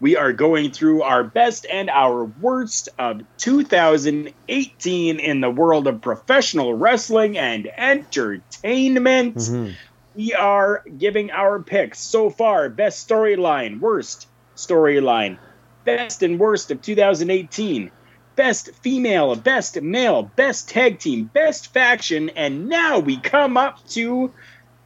[0.00, 6.00] We are going through our best and our worst of 2018 in the world of
[6.00, 9.36] professional wrestling and entertainment.
[9.36, 9.70] Mm-hmm.
[10.18, 14.26] We are giving our picks so far best storyline, worst
[14.56, 15.38] storyline,
[15.84, 17.92] best and worst of 2018,
[18.34, 24.32] best female, best male, best tag team, best faction, and now we come up to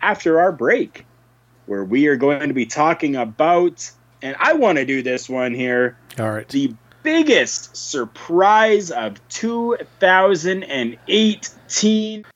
[0.03, 1.07] after our break,
[1.65, 3.91] where we are going to be talking about,
[4.21, 6.47] and I want to do this one here, All right.
[6.51, 12.27] the biggest surprise of 2018.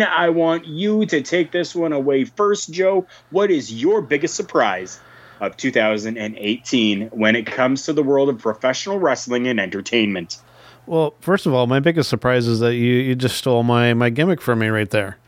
[0.00, 3.06] I want you to take this one away first, Joe.
[3.30, 5.00] What is your biggest surprise
[5.40, 10.38] of 2018 when it comes to the world of professional wrestling and entertainment?
[10.86, 14.10] Well, first of all, my biggest surprise is that you, you just stole my, my
[14.10, 15.18] gimmick from me right there.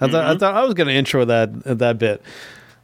[0.00, 0.38] I thought I mm-hmm.
[0.38, 2.22] thought I was going to intro that that bit.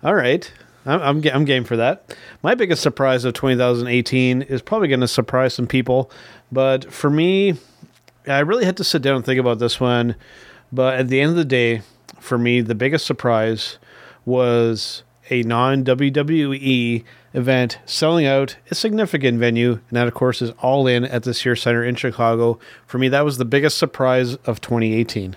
[0.02, 0.50] All right,
[0.86, 2.16] I'm I'm, I'm game for that.
[2.42, 6.10] My biggest surprise of 2018 is probably going to surprise some people,
[6.50, 7.54] but for me,
[8.26, 10.16] I really had to sit down and think about this one.
[10.72, 11.82] But at the end of the day,
[12.18, 13.78] for me, the biggest surprise
[14.24, 17.04] was a non WWE
[17.34, 21.34] event selling out a significant venue, and that, of course, is All In at the
[21.34, 22.58] Sears Center in Chicago.
[22.86, 25.36] For me, that was the biggest surprise of 2018.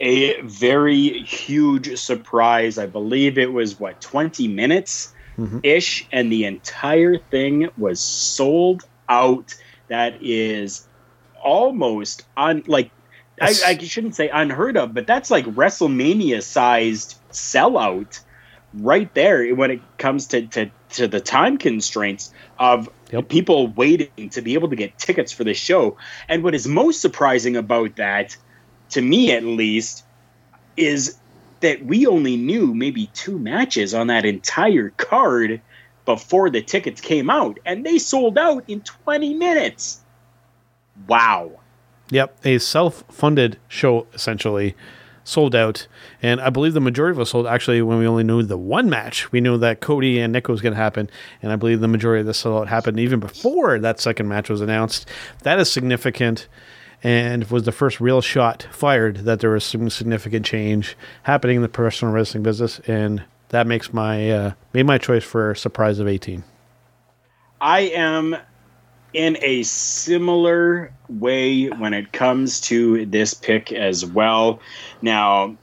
[0.00, 2.76] A very huge surprise.
[2.76, 5.60] I believe it was what 20 minutes mm-hmm.
[5.62, 9.54] ish, and the entire thing was sold out.
[9.88, 10.88] That is
[11.42, 12.90] almost on like
[13.40, 18.20] I, I shouldn't say unheard of, but that's like WrestleMania sized sellout
[18.74, 23.28] right there when it comes to, to, to the time constraints of Yep.
[23.28, 25.98] people waiting to be able to get tickets for the show.
[26.28, 28.36] And what is most surprising about that,
[28.90, 30.04] to me at least,
[30.78, 31.18] is
[31.60, 35.60] that we only knew maybe two matches on that entire card
[36.06, 40.00] before the tickets came out, and they sold out in 20 minutes.
[41.06, 41.60] Wow.
[42.12, 44.76] Yep, a self-funded show essentially
[45.24, 45.86] sold out,
[46.20, 48.90] and I believe the majority of us sold actually when we only knew the one
[48.90, 49.32] match.
[49.32, 51.08] We knew that Cody and Nick was going to happen,
[51.40, 54.60] and I believe the majority of the sellout happened even before that second match was
[54.60, 55.08] announced.
[55.42, 56.48] That is significant,
[57.02, 61.62] and was the first real shot fired that there was some significant change happening in
[61.62, 66.08] the professional wrestling business, and that makes my uh, made my choice for surprise of
[66.08, 66.44] eighteen.
[67.58, 68.36] I am
[69.12, 74.60] in a similar way when it comes to this pick as well.
[75.00, 75.56] Now,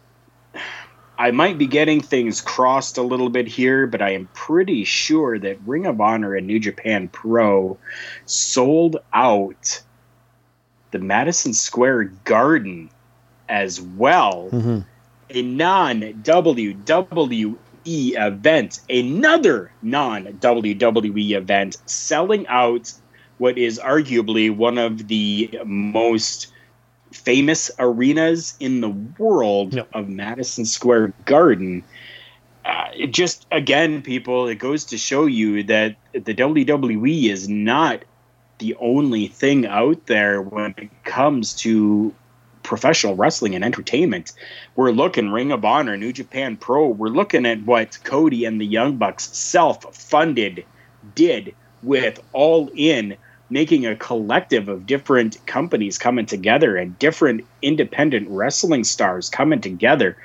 [1.17, 5.37] I might be getting things crossed a little bit here, but I am pretty sure
[5.37, 7.77] that Ring of Honor and New Japan Pro
[8.25, 9.81] sold out
[10.91, 12.89] the Madison Square Garden
[13.49, 14.49] as well.
[14.51, 14.79] Mm-hmm.
[15.31, 22.93] A non WWE event, another non WWE event, selling out
[23.39, 26.53] what is arguably one of the most
[27.11, 29.89] famous arenas in the world Yep.
[29.93, 31.83] of Madison Square Garden.
[32.63, 38.03] Uh, it just again, people, it goes to show you that the WWE is not
[38.59, 42.13] the only thing out there when it comes to
[42.61, 44.33] professional wrestling and entertainment.
[44.75, 46.89] We're looking Ring of Honor, New Japan Pro.
[46.89, 50.65] We're looking at what Cody and the Young Bucks self-funded
[51.15, 53.15] did with All In,
[53.49, 60.17] making a collective of different companies coming together and different independent wrestling stars coming together.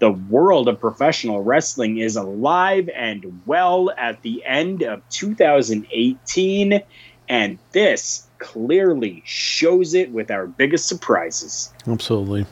[0.00, 6.82] The world of professional wrestling is alive and well at the end of 2018,
[7.28, 11.72] and this clearly shows it with our biggest surprises.
[11.86, 12.46] Absolutely.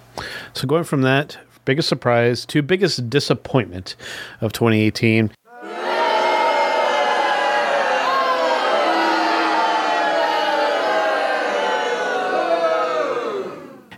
[0.53, 3.97] So going from that biggest surprise to biggest disappointment
[4.41, 5.31] of 2018.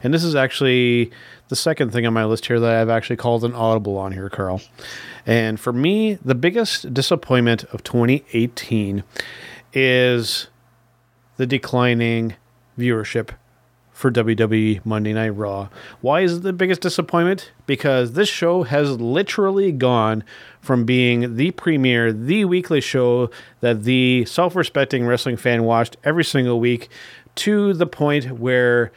[0.02, 1.10] And this is actually
[1.48, 4.28] the second thing on my list here that I've actually called an audible on here,
[4.28, 4.60] Carl.
[5.26, 9.04] And for me, the biggest disappointment of 2018
[9.72, 10.48] is
[11.36, 12.34] the declining
[12.78, 13.30] viewership
[13.92, 15.68] for WWE Monday Night Raw.
[16.00, 17.52] Why is it the biggest disappointment?
[17.66, 20.24] Because this show has literally gone
[20.60, 23.30] from being the premiere, the weekly show
[23.60, 26.88] that the self respecting wrestling fan watched every single week
[27.36, 28.90] to the point where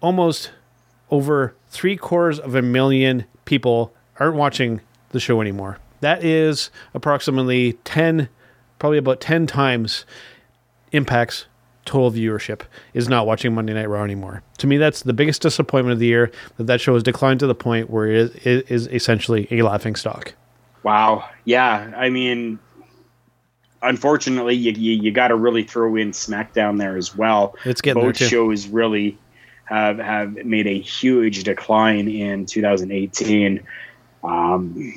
[0.00, 0.50] almost
[1.10, 4.80] over three quarters of a million people aren't watching
[5.10, 5.78] the show anymore.
[6.00, 8.28] That is approximately 10,
[8.78, 10.04] probably about 10 times
[10.92, 11.46] Impact's
[11.84, 12.62] total viewership
[12.94, 14.42] is not watching Monday Night Raw anymore.
[14.58, 17.46] To me, that's the biggest disappointment of the year that that show has declined to
[17.46, 20.34] the point where it is, it is essentially a laughing stock.
[20.82, 21.28] Wow.
[21.44, 21.92] Yeah.
[21.96, 22.58] I mean,
[23.82, 27.56] unfortunately, you, you, you got to really throw in SmackDown there as well.
[27.64, 28.34] It's getting Both there too.
[28.34, 29.16] shows really
[29.66, 33.60] have have made a huge decline in 2018.
[34.24, 34.94] Um,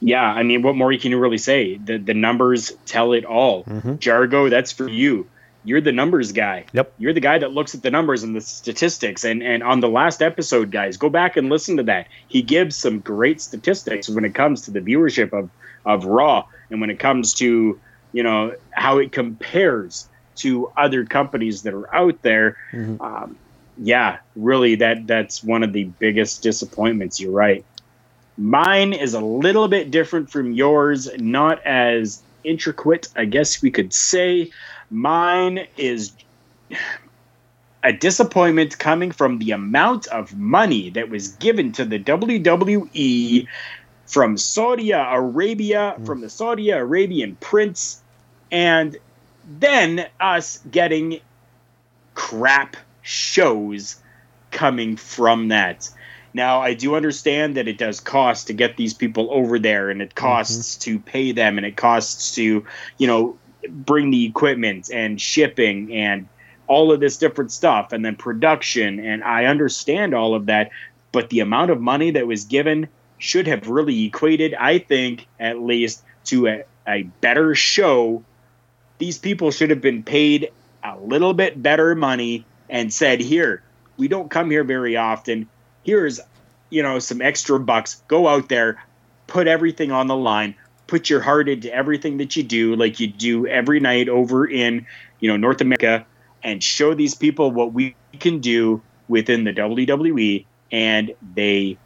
[0.00, 1.76] yeah, I mean, what more can you really say?
[1.76, 3.64] The the numbers tell it all.
[3.64, 3.98] Mhm.
[3.98, 5.26] Jargo, that's for you.
[5.64, 6.64] You're the numbers guy.
[6.72, 6.92] Yep.
[6.98, 9.22] You're the guy that looks at the numbers and the statistics.
[9.24, 12.08] And and on the last episode, guys, go back and listen to that.
[12.26, 15.50] He gives some great statistics when it comes to the viewership of
[15.86, 17.78] of Raw and when it comes to
[18.12, 22.56] you know how it compares to other companies that are out there.
[22.72, 23.00] Mhm.
[23.00, 23.36] Um,
[23.78, 27.20] yeah, really, that that's one of the biggest disappointments.
[27.20, 27.64] You're right.
[28.36, 33.92] Mine is a little bit different from yours, not as intricate, I guess we could
[33.92, 34.50] say.
[34.90, 36.12] Mine is
[37.82, 43.46] a disappointment coming from the amount of money that was given to the WWE
[44.06, 46.04] from Saudi Arabia, hmm.
[46.04, 48.02] from the Saudi Arabian prince,
[48.50, 48.96] and
[49.58, 51.20] then us getting
[52.14, 53.96] crap shows
[54.50, 55.90] coming from that.
[56.34, 60.00] Now, I do understand that it does cost to get these people over there, and
[60.00, 60.92] it costs mm-hmm.
[60.92, 62.64] to pay them, and it costs to,
[62.96, 63.36] you know,
[63.68, 66.28] bring the equipment and shipping and
[66.68, 68.98] all of this different stuff, and then production.
[68.98, 70.70] And I understand all of that,
[71.10, 72.88] but the amount of money that was given
[73.18, 78.24] should have really equated, I think, at least, to a, a better show.
[78.98, 80.50] These people should have been paid
[80.82, 83.62] a little bit better money and said, Here,
[83.96, 85.48] we don't come here very often.
[85.84, 86.18] Here's,
[86.70, 88.02] you know, some extra bucks.
[88.08, 88.82] Go out there,
[89.28, 90.56] put everything on the line,
[90.88, 94.86] put your heart into everything that you do, like you do every night over in,
[95.20, 96.04] you know, North America,
[96.42, 100.46] and show these people what we can do within the WWE.
[100.72, 101.76] And they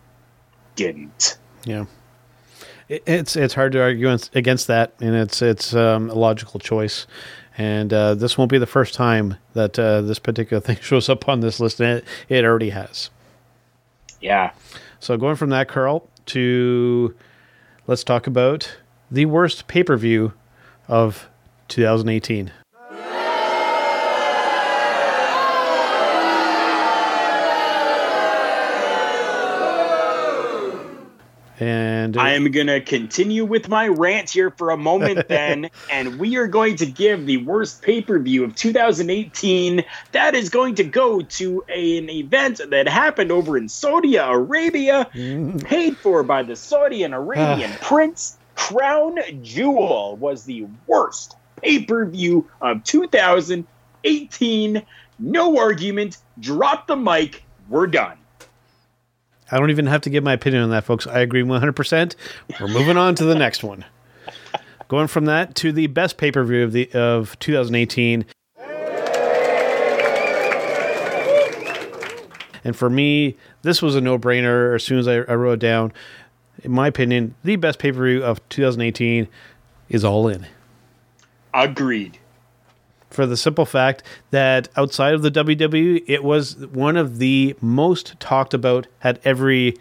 [0.76, 1.37] didn't.
[1.64, 1.87] Yeah.
[2.89, 7.09] It's it's hard to argue against- that, and it's it's um, a logical choice.
[7.59, 11.28] And uh, this won't be the first time that uh, this particular thing shows up
[11.28, 13.11] on this list, and it, it already has.
[14.20, 14.52] Yeah.
[15.00, 17.14] So going from that, Carl, to
[17.86, 18.76] let's talk about
[19.11, 20.32] the worst pay per view
[20.88, 21.28] of
[21.68, 22.50] 2018.
[31.59, 35.70] And uh, I am going to continue with my rant here for a moment then,
[35.90, 39.84] and we are going to give the worst pay per view of 2018.
[40.12, 45.64] That is going to go to an event that happened over in Saudi Arabia, mm.
[45.64, 47.78] paid for by the Saudi and Arabian ah.
[47.80, 48.36] prince.
[48.54, 54.82] Crown Jewel was the worst pay per view of 2018.
[55.18, 56.18] No argument.
[56.38, 57.42] Drop the mic.
[57.68, 58.18] We're done.
[59.51, 61.07] I don't even have to give my opinion on that, folks.
[61.07, 62.16] I agree 100%.
[62.61, 63.84] We're moving on to the next one.
[64.88, 68.24] Going from that to the best pay per view of the of 2018.
[72.64, 74.74] And for me, this was a no brainer.
[74.74, 75.92] As soon as I, I wrote it down,
[76.64, 79.28] in my opinion, the best pay per view of 2018
[79.88, 80.47] is All In.
[81.55, 82.18] Agreed.
[83.16, 88.20] For the simple fact that outside of the WWE, it was one of the most
[88.20, 89.74] talked about, at every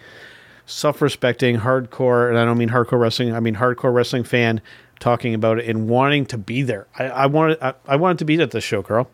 [0.65, 4.61] self respecting hardcore, and I don't mean hardcore wrestling, I mean hardcore wrestling fan
[4.99, 6.87] talking about it and wanting to be there.
[6.97, 9.09] I, I wanted I, I wanted to be at this show, Carl.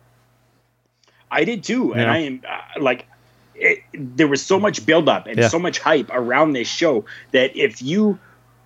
[1.30, 3.06] I did too, and I am uh, like,
[3.54, 5.48] it, there was so much buildup and Yeah.
[5.48, 8.18] so much hype around this show that if you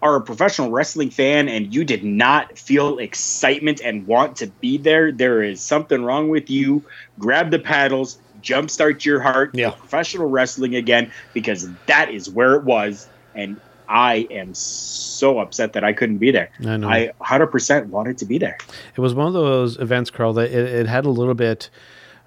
[0.06, 4.78] are a professional wrestling fan and you did not feel excitement and want to be
[4.78, 6.84] there, there is something wrong with you.
[7.18, 9.70] Grab the paddles, jumpstart your heart Yeah.
[9.70, 15.84] professional wrestling again because that is where it was, and I am so upset that
[15.84, 16.50] I couldn't be there.
[16.64, 16.88] I know.
[16.88, 18.58] I 100% wanted to be there.
[18.96, 21.70] It was one of those events, Carl, that it, it had a little bit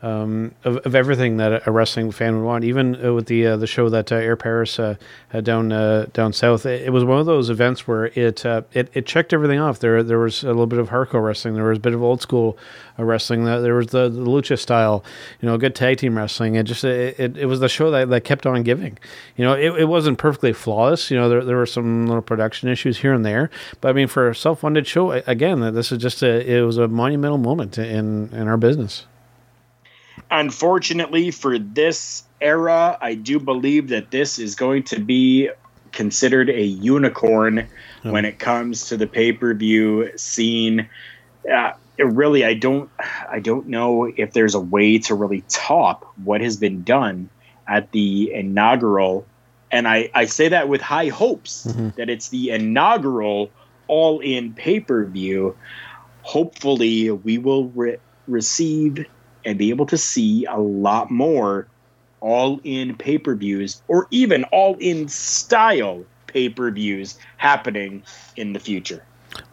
[0.01, 2.63] um, of, of everything that a wrestling fan would want.
[2.63, 4.95] Even uh, with the uh, the show that uh, Air Paris uh,
[5.29, 8.61] had down uh, down south, it, it was one of those events where it, uh,
[8.73, 9.79] it it checked everything off.
[9.79, 11.55] There there was a little bit of hardcore wrestling.
[11.55, 12.57] There was a bit of old school
[12.97, 13.43] wrestling.
[13.43, 15.03] There there was the, the lucha style,
[15.41, 16.55] you know, good tag team wrestling.
[16.55, 18.97] It just it, it, it was the show that, that kept on giving.
[19.35, 21.11] You know, it, it wasn't perfectly flawless.
[21.11, 23.49] You know, there, there were some little production issues here and there,
[23.81, 26.77] but I mean, for a self funded show, again, this is just a it was
[26.77, 29.05] a monumental moment in in our business.
[30.31, 35.49] Unfortunately for this era, I do believe that this is going to be
[35.91, 37.67] considered a unicorn
[38.05, 38.11] oh.
[38.11, 40.87] when it comes to the pay per view scene.
[41.51, 42.89] Uh, really, I don't,
[43.29, 47.29] I don't know if there's a way to really top what has been done
[47.67, 49.25] at the inaugural,
[49.71, 51.89] and I, I say that with high hopes mm-hmm.
[51.97, 53.51] that it's the inaugural
[53.87, 55.55] all in pay per view.
[56.21, 59.05] Hopefully, we will re- receive
[59.45, 61.67] and be able to see a lot more
[62.21, 68.03] all in pay per views or even all in style pay per views happening
[68.35, 69.03] in the future.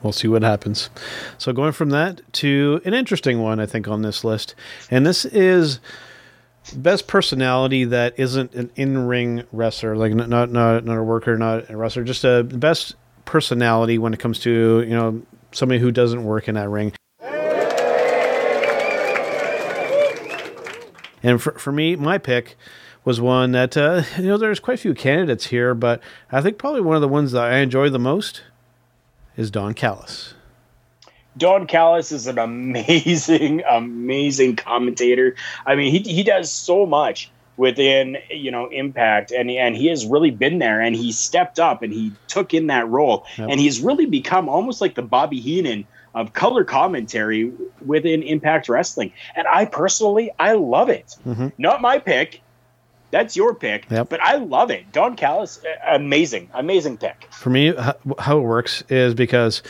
[0.02, 0.90] We'll see what happens.
[1.38, 4.54] So, going from that to an interesting one, I think, on this list.
[4.90, 5.80] And this is
[6.74, 11.70] best personality that isn't an in ring wrestler, like not, not, not a worker, not
[11.70, 15.22] a wrestler, just a best personality when it comes to, you know,
[15.52, 16.92] somebody who doesn't work in that ring.
[21.26, 22.56] And for, for me, my pick
[23.04, 26.00] was one that, uh, you know, there's quite a few candidates here, but
[26.30, 28.42] I think probably one of the ones that I enjoy the most
[29.36, 30.34] is Don Callis.
[31.36, 35.34] Don Callis is an amazing, amazing commentator.
[35.66, 40.04] I mean, he, he does so much within you know impact and and he has
[40.04, 43.48] really been there and he stepped up and he took in that role yep.
[43.50, 45.86] and he's really become almost like the Bobby Heenan
[46.16, 47.52] of color commentary
[47.84, 49.12] within Impact Wrestling.
[49.36, 51.14] And I personally, I love it.
[51.24, 51.48] Mm-hmm.
[51.58, 52.40] Not my pick.
[53.12, 54.08] That's your pick, yep.
[54.08, 54.90] but I love it.
[54.92, 57.28] Don Callis, amazing, amazing pick.
[57.30, 57.72] For me,
[58.18, 59.62] how it works is because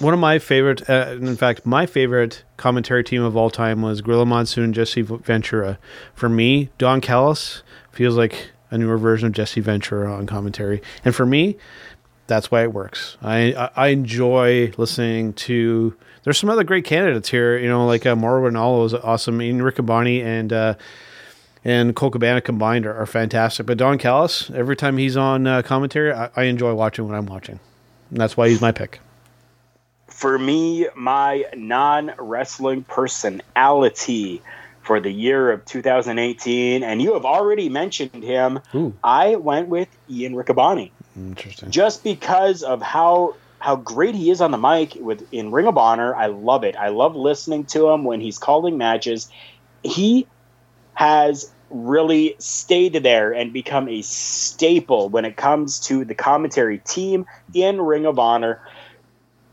[0.00, 4.00] one of my favorite, uh, in fact, my favorite commentary team of all time was
[4.00, 5.78] Gorilla Monsoon, Jesse Ventura.
[6.14, 10.80] For me, Don Callis feels like a newer version of Jesse Ventura on commentary.
[11.04, 11.56] And for me,
[12.30, 13.18] that's why it works.
[13.20, 15.94] I, I enjoy listening to.
[16.22, 17.58] There's some other great candidates here.
[17.58, 19.42] You know, like uh, Mauro Ranallo is awesome.
[19.42, 20.74] Ian Riccaboni and uh,
[21.64, 23.66] and Colt Cabana combined are, are, fantastic.
[23.66, 27.26] But Don Callis, every time he's on uh, commentary, I, I enjoy watching what I'm
[27.26, 27.58] watching.
[28.10, 29.00] And that's why he's my pick.
[30.06, 34.40] For me, my non wrestling personality
[34.82, 38.60] for the year of 2018, and you have already mentioned him.
[38.74, 38.94] Ooh.
[39.02, 40.92] I went with Ian Riccaboni.
[41.20, 41.70] Interesting.
[41.70, 45.76] Just because of how how great he is on the mic with in Ring of
[45.76, 46.76] Honor, I love it.
[46.76, 49.30] I love listening to him when he's calling matches.
[49.82, 50.26] He
[50.94, 57.26] has really stayed there and become a staple when it comes to the commentary team
[57.54, 58.60] in Ring of Honor.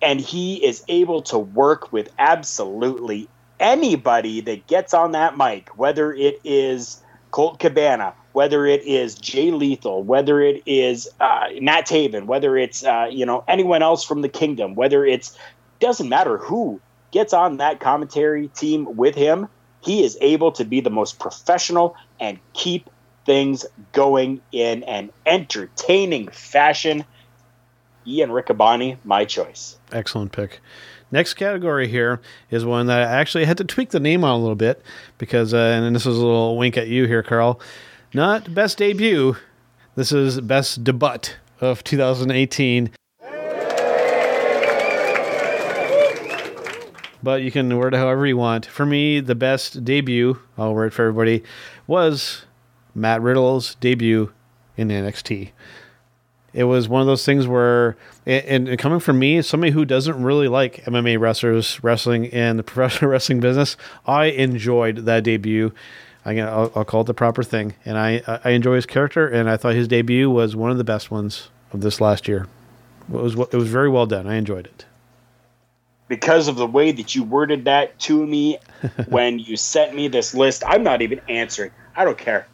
[0.01, 3.27] And he is able to work with absolutely
[3.59, 7.01] anybody that gets on that mic, whether it is
[7.31, 12.83] Colt Cabana, whether it is Jay Lethal, whether it is uh, Matt Taven, whether it's
[12.85, 15.35] uh, you know anyone else from the Kingdom, whether it's
[15.79, 16.79] doesn't matter who
[17.09, 19.47] gets on that commentary team with him,
[19.81, 22.91] he is able to be the most professional and keep
[23.25, 27.05] things going in an entertaining fashion.
[28.05, 29.79] Ian Riccaboni, my choice.
[29.91, 30.61] Excellent pick.
[31.09, 32.21] Next category here
[32.51, 34.83] is one that I actually had to tweak the name on a little bit
[35.17, 37.59] because, uh, and this is a little wink at you here, Carl.
[38.13, 39.35] Not best debut.
[39.95, 42.91] This is best debut of 2018.
[47.21, 48.65] But you can word it however you want.
[48.65, 51.43] For me, the best debut, I'll word for everybody,
[51.85, 52.45] was
[52.95, 54.31] Matt Riddle's debut
[54.77, 55.51] in NXT.
[56.53, 60.23] It was one of those things where, and, and coming from me, somebody who doesn't
[60.23, 65.73] really like MMA wrestlers wrestling in the professional wrestling business, I enjoyed that debut.
[66.27, 67.73] Again, I'll, I'll call it the proper thing.
[67.85, 70.83] And I, I enjoy his character, and I thought his debut was one of the
[70.83, 72.47] best ones of this last year.
[73.09, 74.27] It was it was very well done.
[74.27, 74.85] I enjoyed it.
[76.09, 78.59] Because of the way that you worded that to me
[79.07, 81.71] when you sent me this list, I'm not even answering.
[81.95, 82.45] I don't care.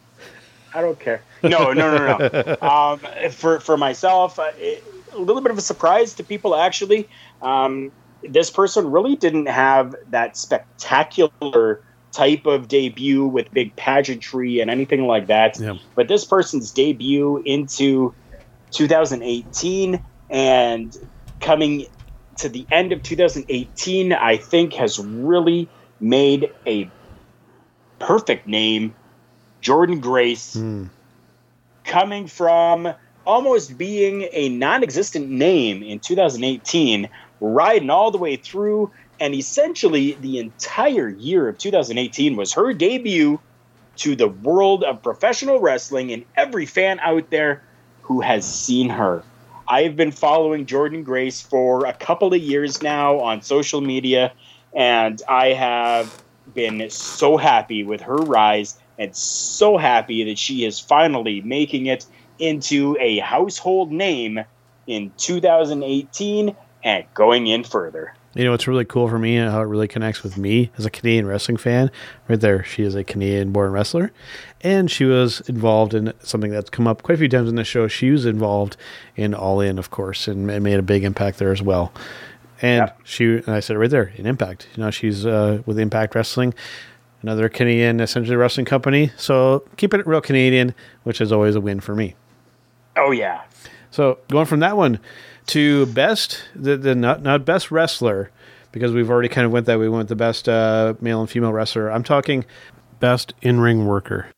[0.72, 1.22] I don't care.
[1.42, 2.56] No, no, no, no.
[2.62, 7.08] um, for for myself, uh, it, a little bit of a surprise to people actually.
[7.42, 7.90] Um,
[8.22, 11.82] this person really didn't have that spectacular
[12.14, 15.58] type of debut with big pageantry and anything like that.
[15.58, 15.74] Yeah.
[15.94, 18.14] But this person's debut into
[18.70, 20.96] 2018 and
[21.40, 21.86] coming
[22.38, 25.68] to the end of 2018, I think has really
[26.00, 26.90] made a
[27.98, 28.94] perfect name.
[29.60, 30.90] Jordynne Grace, mm.
[31.84, 32.92] coming from
[33.26, 37.08] almost being a non existent name in 2018,
[37.40, 38.90] riding all the way through
[39.20, 43.40] and essentially, the entire year of 2018 was her debut
[43.96, 47.62] to the world of professional wrestling and every fan out there
[48.02, 49.22] who has seen her.
[49.66, 54.32] I've been following Jordynne Grace for a couple of years now on social media,
[54.74, 60.78] and I have been so happy with her rise and so happy that she is
[60.78, 62.04] finally making it
[62.38, 64.40] into a household name
[64.86, 68.14] in 2018 and going in further.
[68.34, 70.84] You know, what's really cool for me and how it really connects with me as
[70.84, 71.90] a Canadian wrestling fan.
[72.28, 74.12] Right there, she is a Canadian born wrestler.
[74.60, 77.64] And she was involved in something that's come up quite a few times in the
[77.64, 77.86] show.
[77.86, 78.76] She was involved
[79.14, 81.92] in All In, of course, and, and made a big impact there as well.
[82.60, 83.00] And Yep.
[83.04, 84.66] she, and I said right there, in Impact.
[84.74, 86.54] You know, she's uh, with Impact Wrestling,
[87.22, 89.12] another Canadian, essentially wrestling company.
[89.16, 90.74] So keeping it real Canadian,
[91.04, 92.14] which is always a win for me.
[92.96, 93.42] Oh, yeah.
[93.90, 94.98] So going from that one
[95.46, 98.30] to best the, the not, not best wrestler
[98.72, 101.52] because we've already kind of went that we went the best uh, male and female
[101.52, 101.90] wrestler.
[101.90, 102.44] I'm talking
[102.98, 104.28] best in ring worker.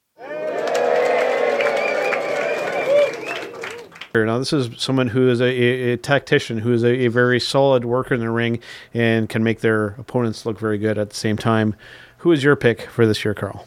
[4.15, 7.39] Now, this is someone who is a, a, a tactician, who is a, a, very
[7.39, 8.61] solid worker in the ring
[8.95, 11.75] and can make their opponents look very good at the same time.
[12.19, 13.67] Who is your pick for this year, Carl?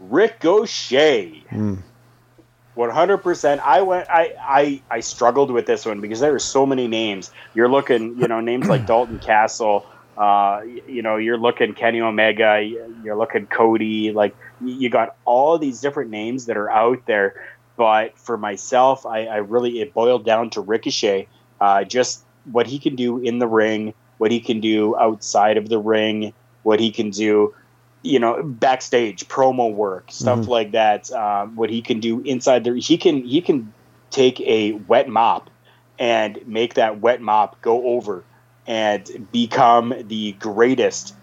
[0.00, 1.82] Rick Mm.
[2.80, 3.60] 100%.
[3.60, 7.30] I went I I I struggled with this one because there are so many names.
[7.54, 12.62] You're looking, you know, names like Dalton Castle, uh, you know, you're looking Kenny Omega,
[13.04, 17.34] you're looking Cody, like you got all these different names that are out there.
[17.76, 21.28] But for myself, I, I really it boiled down to Ricochet,
[21.60, 25.68] uh, just what he can do in the ring, what he can do outside of
[25.68, 27.54] the ring, what he can do
[28.02, 30.48] you know backstage promo work stuff Mhm.
[30.48, 33.72] like that um, what he can do inside there he can he can
[34.10, 35.50] take a wet mop
[35.98, 38.24] and make that wet mop go over
[38.66, 41.14] and become the greatest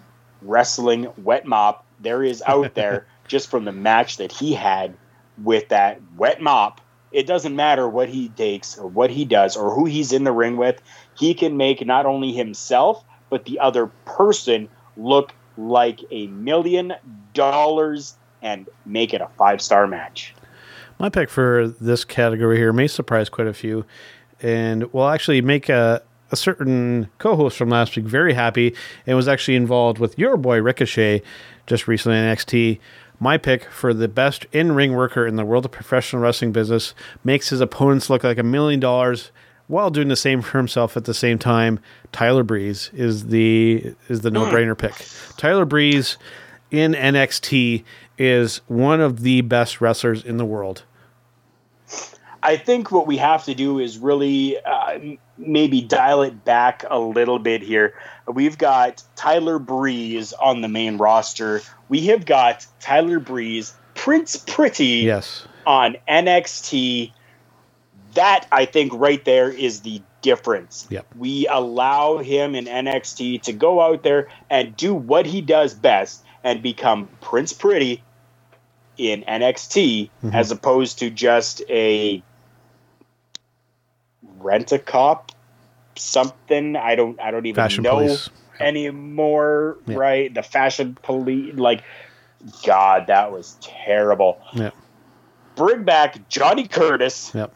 [0.42, 4.94] wrestling wet mop there is out there just from the match that he had
[5.42, 9.74] with that wet mop it doesn't matter what he takes or what he does or
[9.74, 10.80] who he's in the ring with
[11.18, 16.94] he can make not only himself but the other person look like a million
[17.34, 20.34] dollars and make it a five star match.
[20.98, 23.84] My pick for this category here may surprise quite a few,
[24.40, 28.74] and will actually make a, a certain co-host from last week very happy,
[29.06, 31.22] and was actually involved with your boy Ricochet
[31.66, 32.78] just recently in NXT.
[33.20, 36.94] My pick for the best in-ring worker in the world of professional wrestling business
[37.24, 39.32] makes his opponents look like a million dollars
[39.68, 41.78] while doing the same for himself at the same time.
[42.12, 44.94] Tyler Breeze is the is the no-brainer pick.
[45.36, 46.16] Tyler Breeze
[46.70, 47.84] in NXT
[48.18, 50.82] is one of the best wrestlers in the world.
[52.42, 54.98] I think what we have to do is really uh,
[55.36, 57.94] maybe dial it back a little bit here.
[58.32, 61.62] We've got Tyler Breeze on the main roster.
[61.88, 65.46] We have got Tyler Breeze, Prince Pretty Yes.
[65.66, 67.12] on NXT.
[68.18, 70.88] That I think right there is the difference.
[70.90, 71.06] Yep.
[71.16, 76.24] We allow him in NXT to go out there and do what he does best
[76.42, 78.02] and become Prince Pretty
[78.96, 80.34] in NXT Mhm.
[80.34, 82.20] as opposed to just a
[84.40, 85.30] rent a cop
[85.94, 86.74] something.
[86.74, 88.30] I don't I don't even Fashion know police.
[88.58, 89.96] anymore, Yeah.
[89.96, 90.34] right?
[90.34, 91.84] The fashion police like
[92.66, 94.40] God, that was terrible.
[94.54, 94.70] Yeah.
[95.54, 97.54] Bring back Johnny Curtis Yep.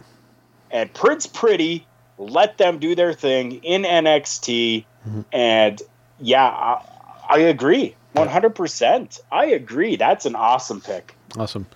[0.72, 1.86] And Prince Pretty.
[2.18, 4.84] Let them do their thing in NXT.
[5.08, 5.24] Mhm.
[5.32, 5.82] And
[6.20, 6.84] yeah, I,
[7.28, 7.94] I agree.
[8.14, 9.20] 100%.
[9.32, 9.96] I agree.
[9.96, 11.16] That's an awesome pick.
[11.38, 11.66] Awesome.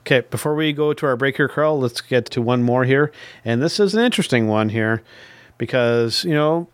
[0.00, 3.12] Okay, before we go to our break here, Carl, let's get to one more here.
[3.44, 5.02] And this is an interesting one here
[5.56, 6.68] because, you know,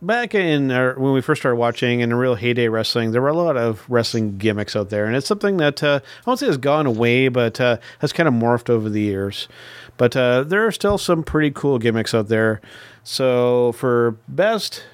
[0.00, 3.28] back in our, when we first started watching in the real heyday wrestling, there were
[3.28, 5.06] a lot of wrestling gimmicks out there.
[5.06, 8.28] And it's something that uh, I won't say has gone away, but uh, has kind
[8.28, 9.48] of morphed over the years.
[9.96, 12.60] But uh, there are still some pretty cool gimmicks out there.
[13.02, 14.84] So for best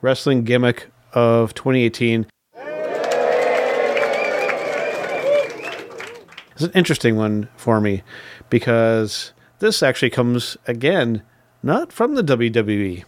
[0.00, 2.26] wrestling gimmick of 2018,
[6.54, 8.02] It's an interesting one for me
[8.48, 11.22] because this actually comes again
[11.62, 13.04] not from the WWE.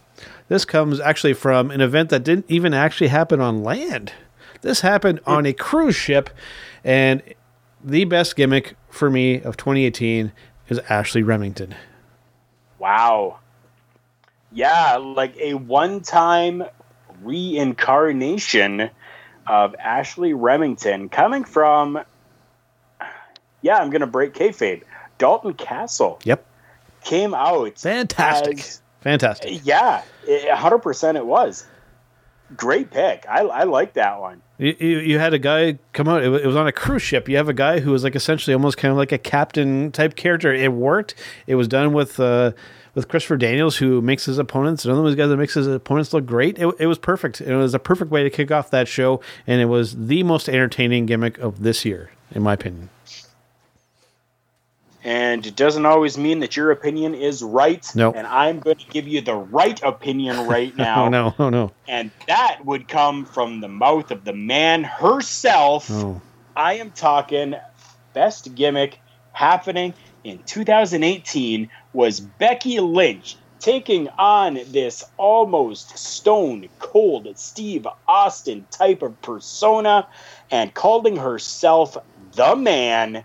[0.48, 4.12] This comes actually from an event that didn't even actually happen on land.
[4.60, 6.30] This happened on a cruise ship,
[6.82, 7.22] and
[7.82, 10.32] the best gimmick for me of 2018
[10.68, 11.74] is Ashley Remington.
[12.78, 13.38] Wow.
[14.52, 16.64] Yeah, like a one time
[17.22, 18.90] reincarnation
[19.46, 21.98] of Ashley Remington coming from,
[23.62, 24.82] yeah, I'm going to break kayfabe.
[25.18, 26.44] Dalton Castle Yep,
[27.04, 27.78] came out.
[27.78, 29.60] fantastic, as- fantastic.
[29.64, 31.66] yeah, a 100% it was.
[32.56, 33.24] Great pick.
[33.28, 34.42] I, I like that one.
[34.58, 36.22] You, you, you had a guy come out.
[36.22, 37.28] It wa- it was on a cruise ship.
[37.28, 40.14] You have a guy who was like essentially almost kind of like a captain type
[40.14, 40.52] character.
[40.52, 41.14] It worked.
[41.46, 42.52] It was done with uh,
[42.94, 44.84] with Christopher Daniels, who makes his opponents.
[44.84, 46.58] Another one of those guys that makes his opponents look great.
[46.58, 47.40] It, it was perfect.
[47.40, 50.48] It was a perfect way to kick off that show, and it was the most
[50.48, 52.90] entertaining gimmick of this year, in my opinion.
[55.04, 57.86] And it doesn't always mean that your opinion is right.
[57.94, 58.14] Nope.
[58.16, 60.94] And I'm going to give you the right opinion right now.
[61.04, 61.34] Oh no!
[61.38, 61.72] Oh no!
[61.86, 65.90] And that would come from the mouth of the man herself.
[65.90, 66.22] Oh.
[66.56, 67.54] I am talking
[68.14, 69.00] best gimmick
[69.32, 69.92] happening
[70.22, 79.20] in 2018 was Becky Lynch taking on this almost stone cold Steve Austin type of
[79.22, 80.06] persona
[80.50, 81.96] and calling herself
[82.32, 83.24] the man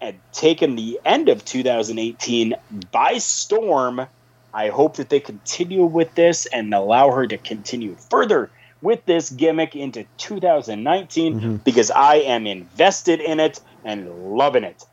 [0.00, 2.54] and taken the end of 2018
[2.90, 4.06] by storm.
[4.54, 9.30] I hope that they continue with this and allow her to continue further with this
[9.30, 11.56] gimmick into 2019 mm-hmm.
[11.56, 14.84] because I am invested in it and loving it.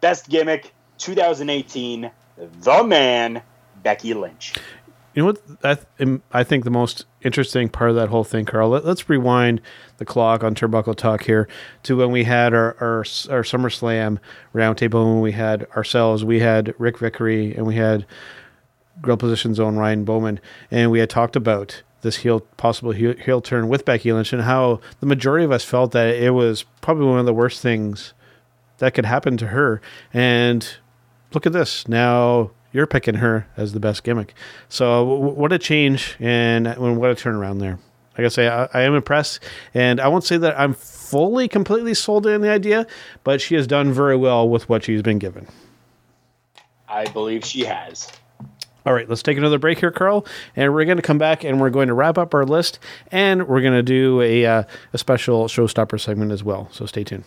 [0.00, 2.10] Best gimmick 2018,
[2.62, 3.42] The Man,
[3.82, 4.54] Becky Lynch.
[5.18, 5.42] You know what?
[5.64, 8.68] I, th- I think the most interesting part of that whole thing, Carl.
[8.68, 9.60] Let, us rewind
[9.96, 11.48] the clock on Turnbuckle Talk here
[11.82, 14.20] to when we had our our, our SummerSlam
[14.54, 15.04] roundtable.
[15.12, 18.06] When we had ourselves, we had Rick Vickery, and we had
[19.02, 20.38] Gorilla Position Zone Ryan Boman,
[20.70, 24.42] and we had talked about this heel possible heel, heel turn with Becky Lynch and
[24.42, 28.14] how the majority of us felt that it was probably one of the worst things
[28.76, 29.80] that could happen to her.
[30.14, 30.76] And
[31.34, 34.34] look at this now you're picking her as the best gimmick.
[34.68, 37.78] So w- what a change and what a turnaround there.
[38.16, 39.40] Like I say, I, I am impressed,
[39.74, 42.86] and I won't say that I'm fully, completely sold in the idea,
[43.22, 45.46] but she has done very well with what she's been given.
[46.88, 48.10] I believe she has.
[48.84, 51.60] All right, let's take another break here, Carl, and we're going to come back and
[51.60, 52.78] we're going to wrap up our list,
[53.12, 54.62] and we're going to do a uh,
[54.92, 56.68] a special showstopper segment as well.
[56.72, 57.24] So stay tuned.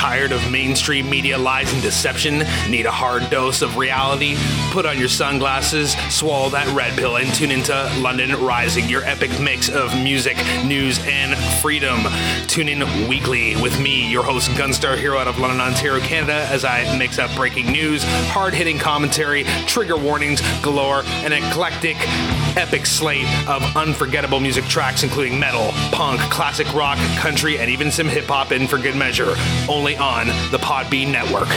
[0.00, 2.38] Tired of mainstream media lies and deception?
[2.70, 4.34] Need a hard dose of reality?
[4.70, 9.38] Put on your sunglasses, swallow that red pill, and tune into London Rising, your epic
[9.38, 12.00] mix of music, news, and freedom.
[12.46, 16.64] Tune in weekly with me, your host, Gunstar Hero out of London, Ontario, Canada, as
[16.64, 21.98] I mix up breaking news, hard hitting commentary, trigger warnings galore, an eclectic,
[22.56, 28.08] epic slate of unforgettable music tracks, including metal, punk, classic rock, country, and even some
[28.08, 29.34] hip hop in for good measure.
[29.68, 31.48] Only on the Podbean Network.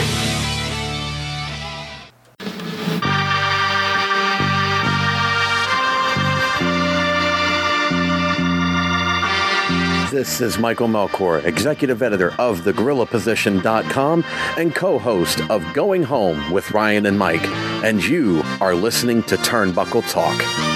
[10.14, 14.24] This is Michael Melchor, executive editor of thegorillaposition.com
[14.56, 17.44] and co host of Going Home with Ryan and Mike.
[17.84, 20.73] And you are listening to Turnbuckle Talk.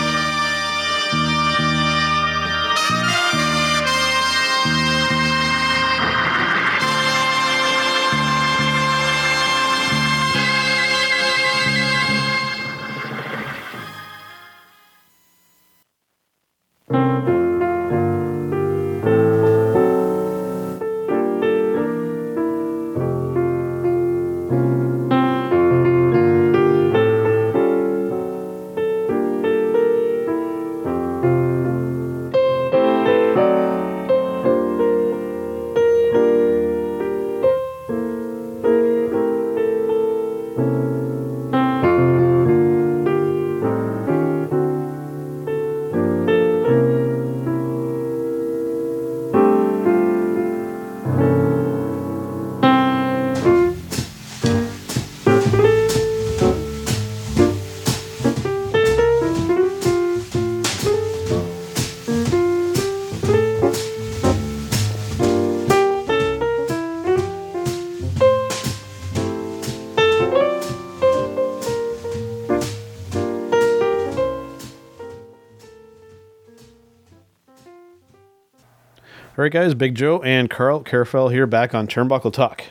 [79.48, 82.64] Right, guys, Big Joe and Carl Carafell here back on Turnbuckle Talk.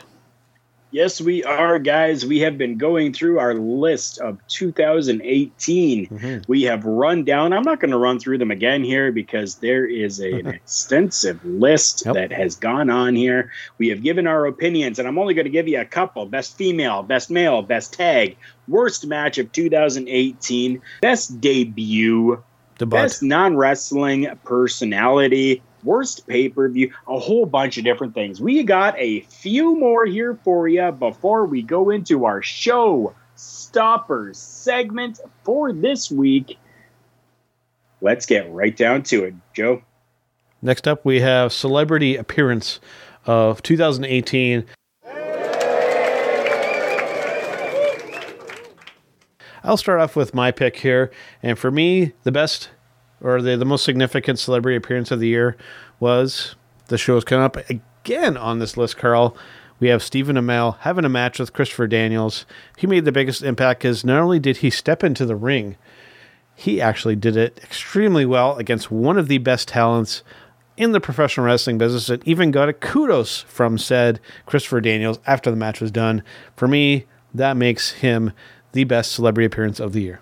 [0.92, 2.24] Yes, we are, guys.
[2.24, 6.06] We have been going through our list of 2018.
[6.06, 6.38] Mm-hmm.
[6.46, 9.84] We have run down, I'm not going to run through them again here because there
[9.84, 12.14] is a, an extensive list Yep.
[12.14, 13.50] that has gone on here.
[13.76, 16.56] We have given our opinions, and I'm only going to give you a couple best
[16.56, 18.36] female, best male, best tag,
[18.68, 22.42] worst match of 2018, best debut,
[22.78, 28.40] The best non wrestling personality, worst pay per view, a whole bunch of different things.
[28.40, 34.38] We got a few more here for you before we go into our show stoppers
[34.38, 36.58] segment for this week.
[38.00, 39.34] let's get right down to it.
[39.54, 39.82] Joe?
[40.62, 42.80] Next up, we have celebrity appearance
[43.26, 44.64] of 2018.
[49.64, 51.10] I'll start off with my pick here.
[51.42, 52.70] And for me, the best
[53.20, 55.56] or the, the most significant celebrity appearance of the year
[56.00, 56.54] was
[56.88, 59.36] the show's coming up again on this list, Carl.
[59.80, 62.46] We have Stephen Amell having a match with Christopher Daniels.
[62.76, 65.76] He made the biggest impact because not only did he step into the ring,
[66.54, 70.24] he actually did it extremely well against one of the best talents
[70.76, 75.50] in the professional wrestling business and even got a kudos from said Christopher Daniels after
[75.50, 76.22] the match was done.
[76.56, 78.32] For me, that makes him
[78.72, 80.20] the best celebrity appearance of the year.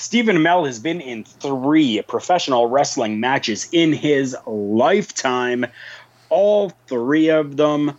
[0.00, 5.66] Stephen Amell has been in three professional wrestling matches in his lifetime.
[6.30, 7.98] All three of them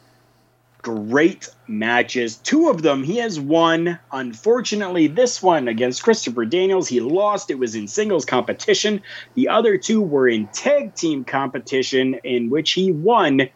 [0.81, 2.37] great matches.
[2.37, 3.99] Two of them he has won.
[4.11, 7.51] Unfortunately, this one against Christopher Daniels, he lost.
[7.51, 9.03] It was in singles competition.
[9.35, 13.47] The other two were in tag team competition, in which he won.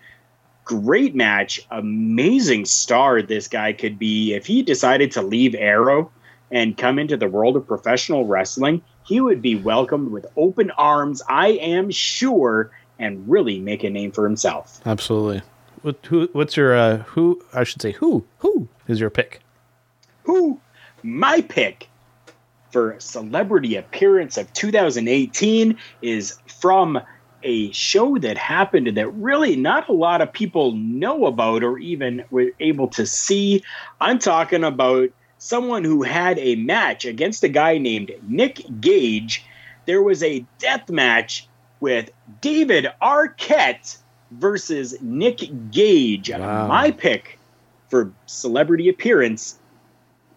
[0.65, 1.65] Great match.
[1.71, 4.35] Amazing star this guy could be.
[4.35, 6.11] If he decided to leave Arrow
[6.51, 11.21] and come into the world of professional wrestling, he would be welcomed with open arms,
[11.27, 14.81] I am sure, and really make a name for himself.
[14.85, 15.41] Absolutely.
[15.81, 16.29] What, who?
[16.33, 17.43] What's your uh, who?
[17.53, 18.25] I should say who?
[18.39, 19.41] Who is your pick?
[20.23, 20.59] Who?
[21.03, 21.89] My pick
[22.71, 26.99] for celebrity appearance of 2018 is from
[27.43, 32.25] a show that happened that really not a lot of people know about or even
[32.31, 33.63] were able to see.
[34.01, 35.11] I'm talking about
[35.45, 39.45] someone who had a match against a guy named Nick Gage.
[39.85, 41.47] There was a death match
[41.79, 42.09] with
[42.41, 43.97] David Arquette
[44.31, 46.31] versus Nick Gage.
[46.31, 46.67] Wow.
[46.67, 47.37] My pick
[47.89, 49.59] for celebrity appearance,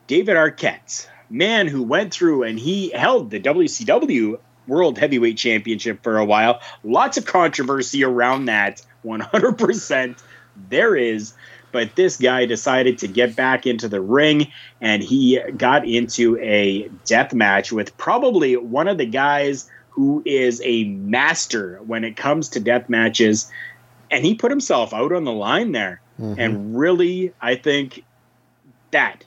[0.09, 6.19] David Arquette, man who went through and he held the WCW World Heavyweight Championship for
[6.19, 6.61] a while.
[6.85, 10.23] Lots of controversy around that, 100%.
[10.69, 11.33] There is.
[11.71, 14.51] But this guy decided to get back into the ring
[14.81, 20.62] and he got into a death match with probably one of the guys who is
[20.64, 23.51] a master when it comes to death matches
[24.11, 26.01] and he put himself out on the line there.
[26.21, 26.41] Mm-hmm.
[26.41, 28.05] And really, I think
[28.91, 29.25] that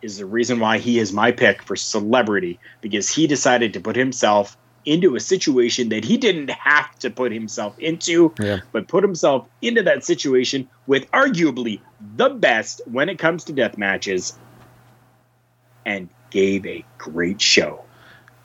[0.00, 3.96] is the reason why he is my pick for celebrity because he decided to put
[3.96, 8.60] himself into a situation that he didn't have to put himself into, yeah.
[8.72, 11.80] but put himself into that situation with arguably
[12.16, 14.38] the best when it comes to death matches
[15.86, 17.84] and gave a great show.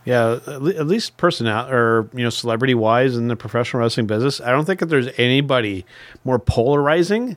[0.06, 4.52] Yeah, at least personal or you know celebrity wise in the professional wrestling business, I
[4.52, 5.86] don't think that there's anybody
[6.24, 7.36] more polarizing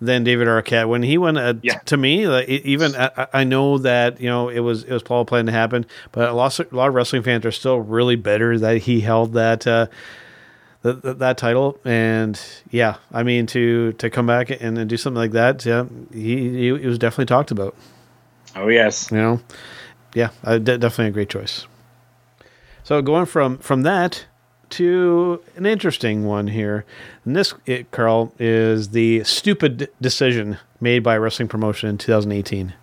[0.00, 0.88] than David Arquette.
[0.88, 1.74] When he went uh, yeah.
[1.74, 5.02] t- to me, like, even I, I, know that you know it was it was
[5.02, 7.78] Paul planned to happen, but a lot, of, a lot of wrestling fans are still
[7.78, 9.66] really bitter that he held that.
[9.66, 9.86] Uh,
[10.82, 12.40] that, that title and
[12.70, 16.50] yeah i mean to to come back and, and do something like that yeah he,
[16.50, 17.74] he, he was definitely talked about
[18.54, 19.40] oh yes you know
[20.14, 21.66] yeah d- definitely a great choice
[22.84, 24.26] so going from from that
[24.70, 26.84] to an interesting one here.
[27.24, 32.74] And this, it, Carl, is the stupid decision made by wrestling promotion in 2018.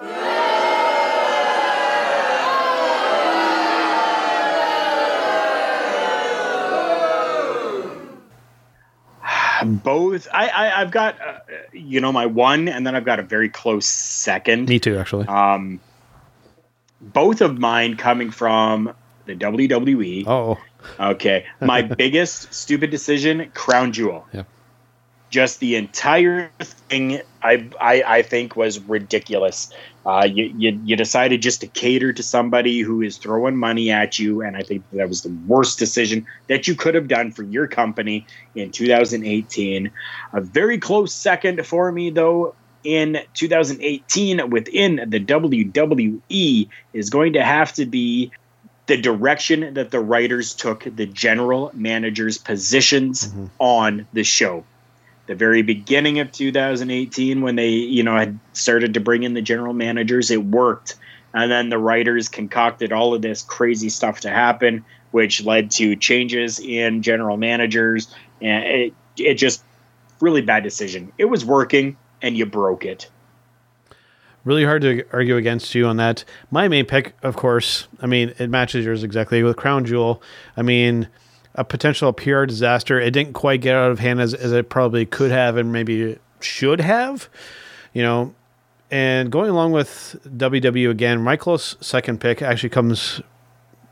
[9.64, 11.38] Both, I, I have got, uh,
[11.72, 14.68] you know, my one, and then I've got a very close second.
[14.68, 15.26] Me too, actually.
[15.26, 15.80] Um,
[17.00, 18.94] both of mine coming from
[19.26, 20.24] the WWE.
[20.26, 20.58] Oh.
[20.98, 21.46] Okay.
[21.60, 24.26] My biggest stupid decision, Crown Jewel.
[24.32, 24.44] Yeah.
[25.30, 29.70] Just the entire thing, I I, I think was ridiculous.
[30.06, 34.18] Uh, you, you you decided just to cater to somebody who is throwing money at
[34.18, 37.42] you, and I think that was the worst decision that you could have done for
[37.42, 39.90] your company in 2018.
[40.32, 47.44] A very close second for me, though, in 2018 within the WWE is going to
[47.44, 48.32] have to be
[48.88, 53.46] the direction that the writers took the general managers' positions mm-hmm.
[53.58, 54.64] on the show.
[55.26, 59.42] The very beginning of 2018, when they, you know, had started to bring in the
[59.42, 60.96] general managers, it worked.
[61.34, 65.94] And then the writers concocted all of this crazy stuff to happen, which led to
[65.94, 68.12] changes in general managers.
[68.40, 69.62] And it, it just
[70.18, 71.12] really bad decision.
[71.18, 73.10] It was working, and you broke it
[74.44, 76.24] really hard to argue against you on that.
[76.50, 80.22] My main pick, of course, I mean, it matches yours exactly with Crown Jewel.
[80.56, 81.08] I mean,
[81.54, 83.00] a potential PR disaster.
[83.00, 86.18] It didn't quite get out of hand as, as it probably could have and maybe
[86.40, 87.28] should have,
[87.92, 88.34] you know.
[88.90, 93.20] And going along with WW again, my close second pick actually comes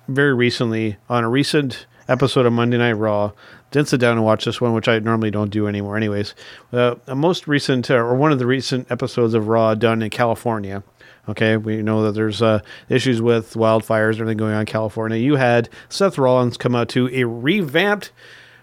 [0.09, 3.32] very recently on a recent episode of Monday Night Raw.
[3.70, 6.34] Didn't sit down and watch this one, which I normally don't do anymore, anyways.
[6.72, 10.10] Uh, a most recent, uh, or one of the recent episodes of Raw done in
[10.10, 10.82] California.
[11.28, 15.18] Okay, we know that there's uh, issues with wildfires and everything going on in California.
[15.18, 18.12] You had Seth Rollins come out to a revamped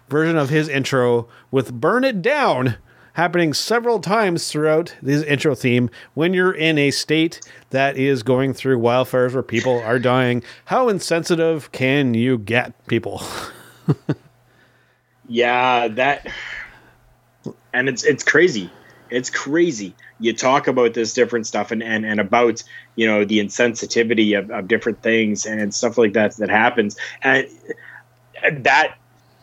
[0.08, 2.78] version of his intro with Burn It Down
[3.14, 7.40] happening several times throughout this intro theme when you're in a state
[7.70, 10.44] that is going through wildfires where people are dying.
[10.66, 13.22] How insensitive can you get, people?
[15.34, 16.28] yeah, that
[17.74, 18.70] and it's it's crazy.
[19.10, 19.96] It's crazy.
[20.20, 22.64] You talk about this different stuff and, and, and about,
[22.96, 26.98] you know, the insensitivity of, of different things and stuff like that that happens.
[27.24, 27.48] And
[28.52, 28.96] that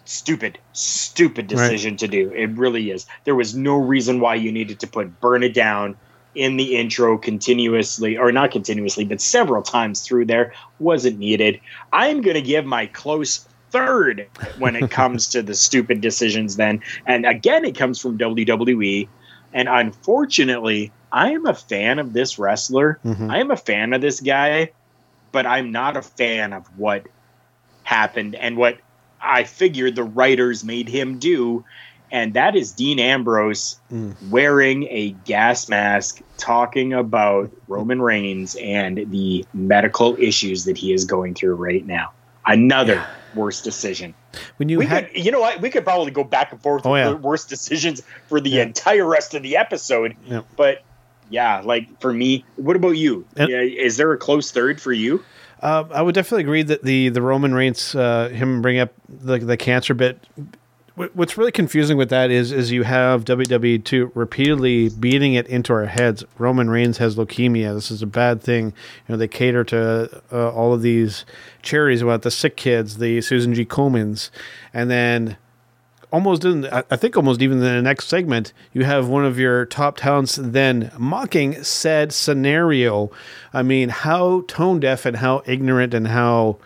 [0.04, 1.98] stupid, stupid decision right.
[1.98, 2.30] to do.
[2.30, 3.06] It really is.
[3.24, 5.96] There was no reason why you needed to put burn it down
[6.36, 10.52] in the intro continuously, or not continuously, but several times through there.
[10.78, 11.60] Wasn't needed.
[11.92, 16.82] I'm going to give my close third when it comes to the stupid decisions then.
[17.06, 19.08] And again, it comes from WWE.
[19.52, 22.98] And unfortunately, I am a fan of this wrestler.
[23.04, 23.30] Mm-hmm.
[23.30, 24.70] I am a fan of this guy,
[25.32, 27.06] but I'm not a fan of what
[27.82, 28.78] happened and what
[29.20, 31.64] I figured the writers made him do,
[32.10, 34.14] and that is Dean Ambrose mm.
[34.30, 41.04] wearing a gas mask, talking about Roman Reigns and the medical issues that he is
[41.04, 42.12] going through right now.
[42.46, 43.06] Another yeah.
[43.34, 44.14] Worst decision.
[44.56, 46.92] When you had, could, you know what, we could probably go back and forth oh,
[46.92, 47.12] with yeah.
[47.12, 48.62] worst decisions for the yeah.
[48.62, 50.16] entire rest of the episode.
[50.56, 50.82] But
[51.30, 53.26] yeah, like for me, what about you?
[53.36, 55.24] And, is there a close third for you?
[55.62, 59.38] Uh, I would definitely agree that the the Roman Reigns, uh, him bring up the
[59.38, 60.18] the cancer bit.
[61.08, 65.72] What's really confusing with that is is you have WWE two repeatedly beating it into
[65.72, 66.24] our heads.
[66.36, 67.74] Roman Reigns has leukemia.
[67.74, 68.66] This is a bad thing.
[68.66, 71.24] You know they cater to uh, all of these
[71.62, 73.64] charities about the sick kids, the Susan G.
[73.64, 74.30] Komens,
[74.74, 75.38] and then
[76.12, 79.66] almost in, I think almost even in the next segment, you have one of your
[79.66, 83.10] top talents then mocking said scenario.
[83.52, 86.58] I mean, how tone deaf and how ignorant and how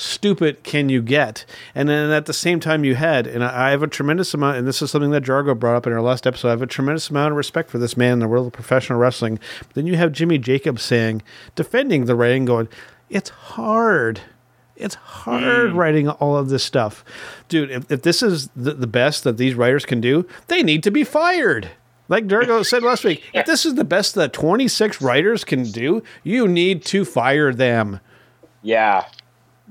[0.00, 1.44] stupid can you get?
[1.74, 4.66] And then at the same time, you had, and I have a tremendous amount, and
[4.66, 6.48] this is something that Jargo brought up in our last episode.
[6.48, 8.98] I have a tremendous amount of respect for this man in the world of professional
[8.98, 9.38] wrestling.
[9.58, 11.22] But then you have Jimmy Jacobs saying,
[11.54, 12.68] defending the writing, going,
[13.08, 14.20] it's hard.
[14.76, 15.74] It's hard mm.
[15.74, 17.04] writing all of this stuff.
[17.48, 20.82] Dude, if, if this is the, the best that these writers can do, they need
[20.84, 21.70] to be fired.
[22.08, 26.02] Like Jargo said last week, if this is the best that 26 writers can do,
[26.24, 28.00] you need to fire them.
[28.62, 29.04] Yeah.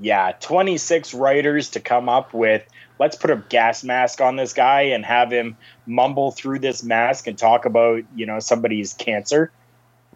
[0.02, 0.34] Yeah.
[0.39, 2.64] 26 writers to come up with.
[3.00, 7.28] Let's put a gas mask on this guy and have him mumble through this mask
[7.28, 9.52] and talk about, you know, somebody's cancer.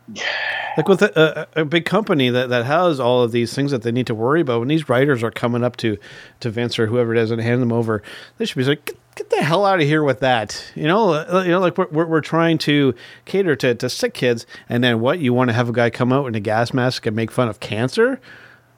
[0.76, 3.84] Like with a, a, a, big company that, that has all of these things that
[3.84, 6.00] they need to worry about when these writers are coming up to
[6.40, 8.02] to Vince or whoever it is and hand them over
[8.40, 10.66] they should be like get, get the hell out of here with that.
[10.74, 14.16] You know uh, you know like we're, we're, we're trying to cater to, to sick
[14.16, 16.74] kids and then what you want to have a guy come out in a gas
[16.74, 18.20] mask and make fun of cancer?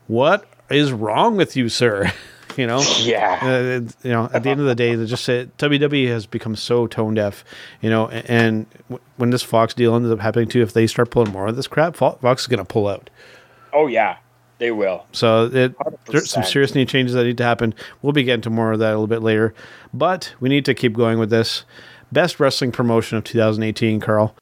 [0.07, 2.11] What is wrong with you sir
[2.57, 3.39] You know, yeah.
[3.41, 6.55] Uh, you know, at the end of the day, they just say WWE has become
[6.55, 7.43] so tone deaf.
[7.81, 8.29] You know, and,
[8.89, 11.55] and when this Fox deal ends up happening too, if they start pulling more of
[11.55, 13.09] this crap, Fox is going to pull out.
[13.73, 14.17] Oh yeah,
[14.57, 15.05] they will.
[15.11, 15.75] So it,
[16.07, 17.73] there's some serious need changes that need to happen.
[18.01, 19.53] We'll be getting to more of that a little bit later,
[19.93, 21.65] but we need to keep going with this.
[22.11, 24.35] Best wrestling promotion of 2018, Carl.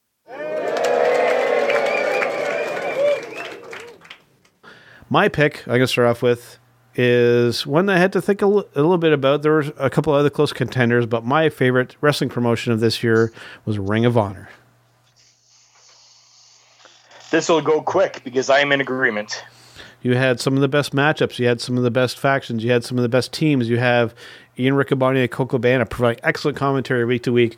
[5.14, 6.58] My pick, I'm going to start off with
[6.96, 9.42] is one that I had to think a, l- a little bit about.
[9.42, 13.32] There were a couple other close contenders, but my favorite wrestling promotion of this year
[13.64, 14.48] was Ring of Honor.
[17.30, 19.44] This will go quick because I am in agreement.
[20.02, 21.38] You had some of the best matchups.
[21.38, 22.64] You had some of the best factions.
[22.64, 23.68] You had some of the best teams.
[23.68, 24.16] You have
[24.58, 27.56] Ian Riccaboni and Colt Cabana providing excellent commentary week to week.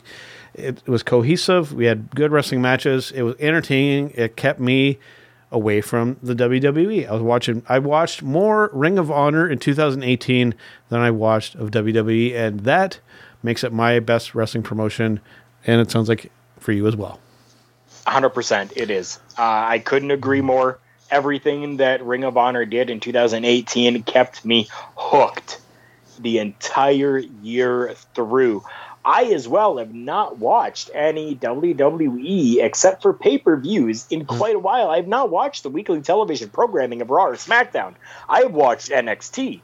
[0.53, 1.73] It, it was cohesive.
[1.73, 3.11] We had good wrestling matches.
[3.13, 4.11] It was entertaining.
[4.11, 4.99] It kept me
[5.51, 7.07] away from the WWE.
[7.07, 10.53] I was watching I watched more Ring of Honor in 2018
[10.89, 12.99] than I watched of WWE and that
[13.43, 15.19] makes it my best wrestling promotion
[15.65, 17.19] and it sounds like for you as well.
[18.05, 19.19] 100% it is.
[19.37, 20.79] Uh, I couldn't agree more.
[21.09, 25.61] Everything that Ring of Honor did in 2018 kept me hooked
[26.19, 28.63] the entire year through.
[29.07, 34.37] I as well have not watched any WWE except for pay per views in hmm.
[34.37, 34.89] quite a while.
[34.89, 37.95] I have not watched the weekly television programming of Raw or SmackDown.
[38.27, 39.61] I have watched NXT.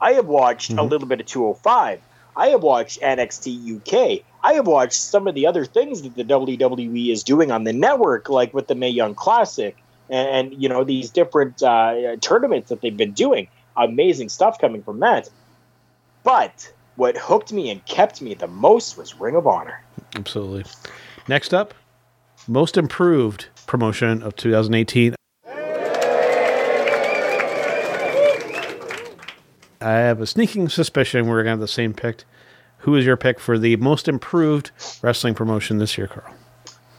[0.00, 0.78] I have watched mm-hmm.
[0.78, 2.00] a little bit of 205.
[2.34, 4.24] I have watched NXT UK.
[4.42, 7.74] I have watched some of the other things that the WWE is doing on the
[7.74, 9.76] network, like with the Mae Young Classic
[10.08, 13.48] and, and you know these different uh, tournaments that they've been doing.
[13.76, 15.28] amazing stuff coming from that.
[16.24, 19.82] But what hooked me and kept me the most was Ring of Honor.
[20.14, 20.64] Absolutely.
[21.28, 21.74] Next up,
[22.48, 25.14] most improved promotion of 2018.
[29.80, 32.24] I have a sneaking suspicion we're going to have the same pick.
[32.78, 34.70] Who is your pick for the most improved
[35.02, 36.34] wrestling promotion this year, Carl?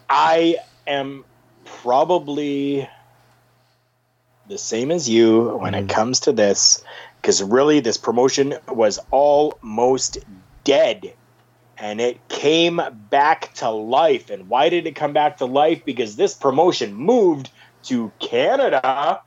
[0.10, 1.26] I am
[1.66, 2.88] probably
[4.48, 5.90] the same as you when it mm.
[5.90, 6.84] comes to this,
[7.22, 10.18] because really this promotion was almost
[10.64, 11.14] dead
[11.78, 14.30] and it came back to life.
[14.30, 15.86] And why did it come back to life?
[15.86, 17.50] Because this promotion moved
[17.84, 19.22] to Canada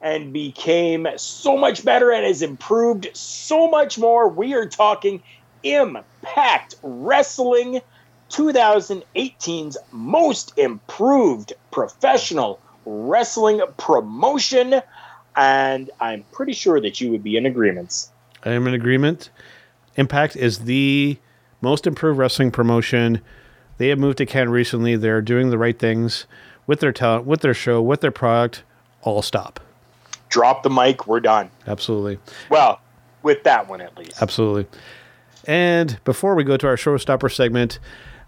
[0.00, 4.28] and became so much better and has improved so much more.
[4.28, 5.22] We are talking
[5.62, 7.80] Impact Wrestling
[8.30, 14.82] 2018's most improved professional wrestling promotion.
[15.36, 18.08] And I'm pretty sure that you would be in agreement.
[18.44, 19.30] I am in agreement.
[19.96, 21.18] Impact is the
[21.60, 23.20] most improved wrestling promotion.
[23.78, 24.96] They have moved to Canada recently.
[24.96, 26.26] They're doing the right things
[26.66, 28.62] with their talent, with their show, with their product.
[29.02, 29.60] All stop.
[30.28, 31.06] Drop the mic.
[31.06, 31.50] We're done.
[31.66, 32.18] Absolutely.
[32.50, 32.80] Well,
[33.22, 34.20] with that one at least.
[34.20, 34.66] Absolutely.
[35.46, 37.78] And before we go to our showstopper segment,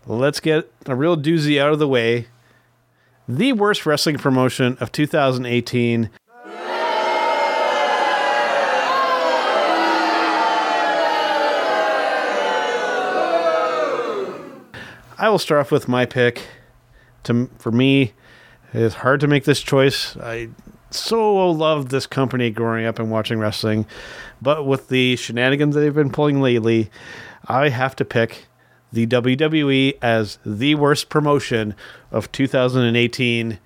[0.06, 2.28] let's get a real doozy out of the way.
[3.28, 6.10] The worst wrestling promotion of 2018.
[15.18, 16.42] I will start off with my pick.
[17.24, 18.12] To for me,
[18.72, 20.16] it's hard to make this choice.
[20.18, 20.50] I
[20.90, 23.86] so loved this company growing up and watching wrestling,
[24.40, 26.90] but with the shenanigans that they've been pulling lately,
[27.46, 28.46] I have to pick
[28.92, 31.74] the WWE as the worst promotion
[32.10, 33.58] of 2018.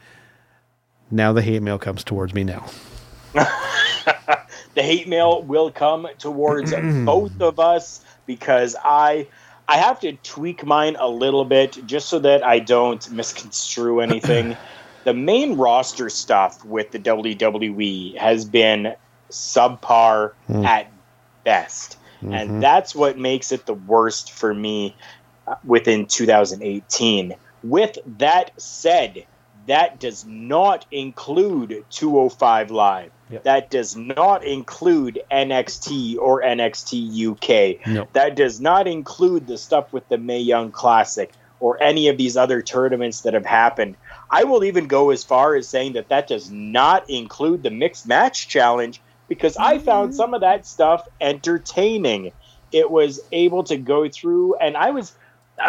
[1.10, 2.66] Now the hate mail comes towards me now.
[3.32, 6.72] the hate mail will come towards
[7.04, 9.26] both of us because I
[9.70, 14.56] I have to tweak mine a little bit just so that I don't misconstrue anything.
[15.04, 18.94] the main roster stuff with the WWE has been
[19.30, 20.64] subpar Mm.
[20.66, 20.90] at
[21.44, 21.96] best.
[22.20, 22.34] Mhm.
[22.34, 24.96] And that's what makes it the worst for me
[25.46, 27.34] uh, within 2018.
[27.62, 29.24] With that said,
[29.68, 33.12] that does not include 205 Live.
[33.30, 33.44] Yep.
[33.44, 37.86] That does not include NXT or NXT UK.
[37.86, 38.08] No.
[38.12, 42.36] That does not include the stuff with the Mae Young Classic or any of these
[42.36, 43.96] other tournaments that have happened.
[44.30, 48.06] I will even go as far as saying that that does not include the mixed
[48.06, 50.16] match challenge because I found mm-hmm.
[50.16, 52.32] some of that stuff entertaining.
[52.72, 55.12] It was able to go through, and I was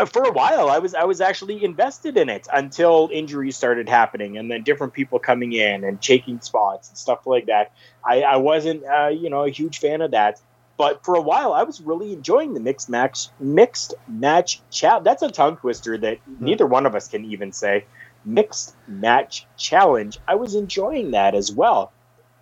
[0.05, 4.37] for a while I was I was actually invested in it until injuries started happening,
[4.37, 7.71] and then different people coming in and taking spots and stuff like that.
[8.05, 10.39] I, I wasn't uh, you know a huge fan of that,
[10.77, 15.03] but for a while I was really enjoying the mixed match mixed match chat.
[15.03, 17.85] That's a tongue twister that neither one of us can even say.
[18.23, 20.19] Mixed match challenge.
[20.27, 21.91] I was enjoying that as well.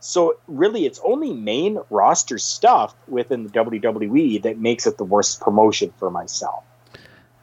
[0.02, 5.42] So really, it's only main roster stuff within the WWE that makes it the worst
[5.42, 6.64] promotion for myself.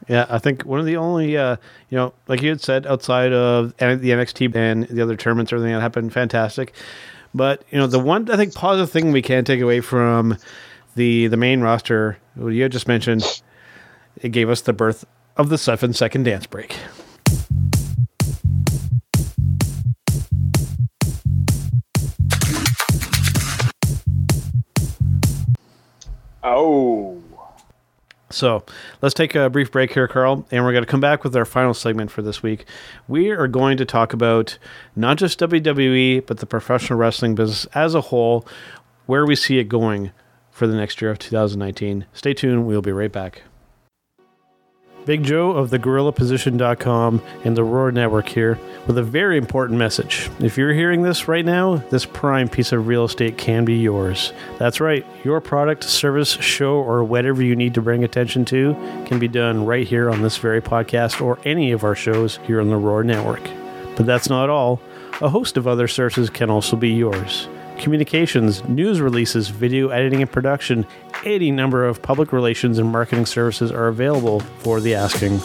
[0.07, 1.57] Yeah, I think one of the only, uh,
[1.89, 5.73] you know, like you had said, outside of the NXT and the other tournaments, everything
[5.73, 6.73] that happened, fantastic.
[7.33, 10.37] But you know, the one I think positive thing we can take away from
[10.95, 13.41] the the main roster, what you just mentioned,
[14.21, 15.05] it gave us the birth
[15.35, 16.75] of the seven second dance break.
[26.43, 27.16] Oh,
[28.29, 28.63] So
[29.01, 31.45] let's take a brief break here, Carl, and we're going to come back with our
[31.45, 32.65] final segment for this week.
[33.07, 34.57] We are going to talk about
[34.95, 38.45] not just WWE, but the professional wrestling business as a whole,
[39.05, 40.11] where we see it going
[40.51, 42.05] for the next year of 2019.
[42.11, 42.67] Stay tuned.
[42.67, 43.43] We'll be right back.
[45.07, 50.29] Big Joe of thegorillaposition.com and the Roar Network here with a very important message.
[50.41, 54.33] If you're hearing this right now, this prime piece of real estate can be yours.
[54.59, 58.73] That's right, your product, service, show, or whatever you need to bring attention to
[59.05, 62.59] can be done right here on this very podcast or any of our shows here
[62.59, 63.49] on the Roar Network.
[63.95, 64.81] But that's not all.
[65.21, 67.47] A host of other services can also be yours
[67.77, 70.85] communications, news releases, video editing and production,
[71.27, 75.39] any number of public relations and marketing services are available for the asking.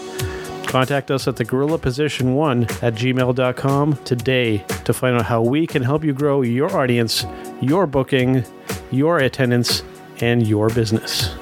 [0.67, 5.67] Contact us at the Gorilla Position 1 at gmail.com today to find out how we
[5.67, 7.27] can help you grow your audience,
[7.61, 8.45] your booking,
[8.91, 9.83] your attendance,
[10.21, 11.35] and your business.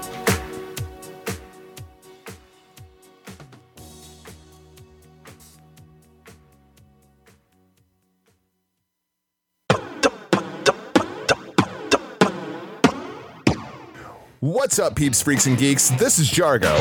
[14.61, 15.89] What's up, peeps, freaks, and geeks?
[15.89, 16.77] This is Jargo.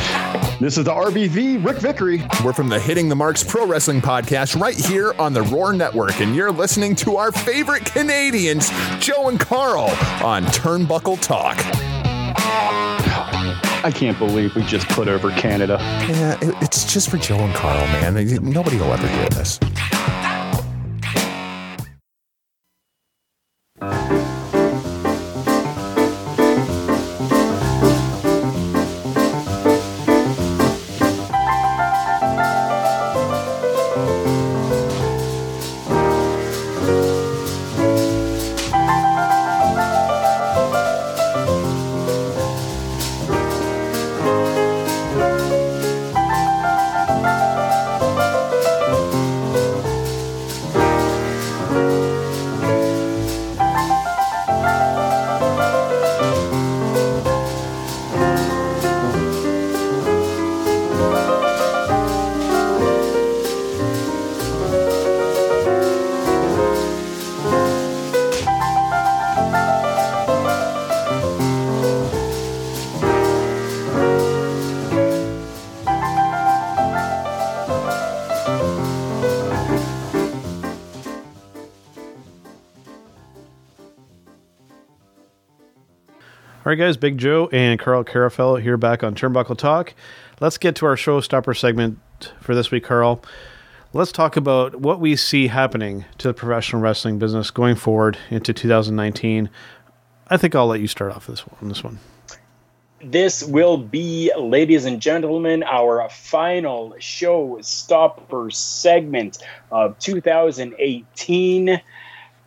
[0.59, 2.21] This is the RBV, Rick Vickery.
[2.43, 6.19] We're from the Hitting the Marks Pro Wrestling Podcast right here on the Roar Network,
[6.19, 8.69] and you're listening to our favorite Canadians,
[8.99, 9.85] Joe and Carl,
[10.21, 11.55] on Turnbuckle Talk.
[13.85, 15.77] I can't believe we just put over Canada.
[15.79, 18.15] Yeah, it's just for Joe and Carl, man.
[18.43, 19.57] Nobody will ever hear this.
[86.79, 89.93] Guys, Big Joe and Carl Carafello here back on Turnbuckle Talk.
[90.39, 91.99] Let's get to our showstopper segment
[92.39, 93.21] for this week, Carl.
[93.91, 98.53] Let's talk about what we see happening to the professional wrestling business going forward into
[98.53, 99.49] 2019.
[100.29, 101.57] I think I'll let you start off this one.
[101.61, 101.99] On this one.
[103.03, 109.39] This will be, ladies and gentlemen, our final show stopper segment
[109.69, 111.81] of 2018.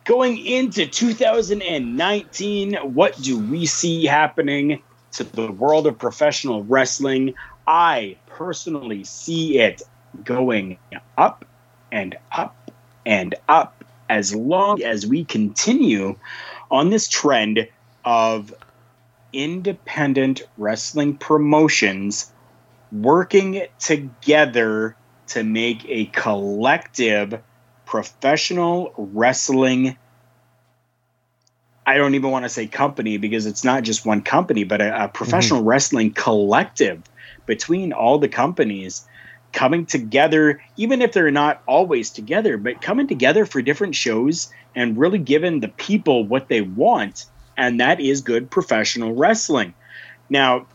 [0.05, 4.81] Going into 2019, what do we see happening
[5.13, 7.35] to the world of professional wrestling?
[7.65, 9.81] I personally see it
[10.25, 10.77] going
[11.17, 11.45] up
[11.89, 12.71] and up
[13.05, 16.17] and up as long as we continue
[16.69, 17.69] on this trend
[18.03, 18.53] of
[19.31, 22.29] independent wrestling promotions
[22.91, 24.97] working together
[25.27, 27.39] to make a collective
[27.93, 29.95] professional wrestling
[31.85, 35.03] I don't even want to say company because it's not just one company, but a,
[35.03, 35.69] a professional mm-hmm.
[35.69, 37.03] wrestling collective
[37.45, 39.05] between all the companies
[39.51, 44.97] coming together, even if they're not always together, but coming together for different shows and
[44.97, 47.25] really giving the people what they want.
[47.57, 49.75] And that is good professional wrestling.
[50.31, 50.65] Now,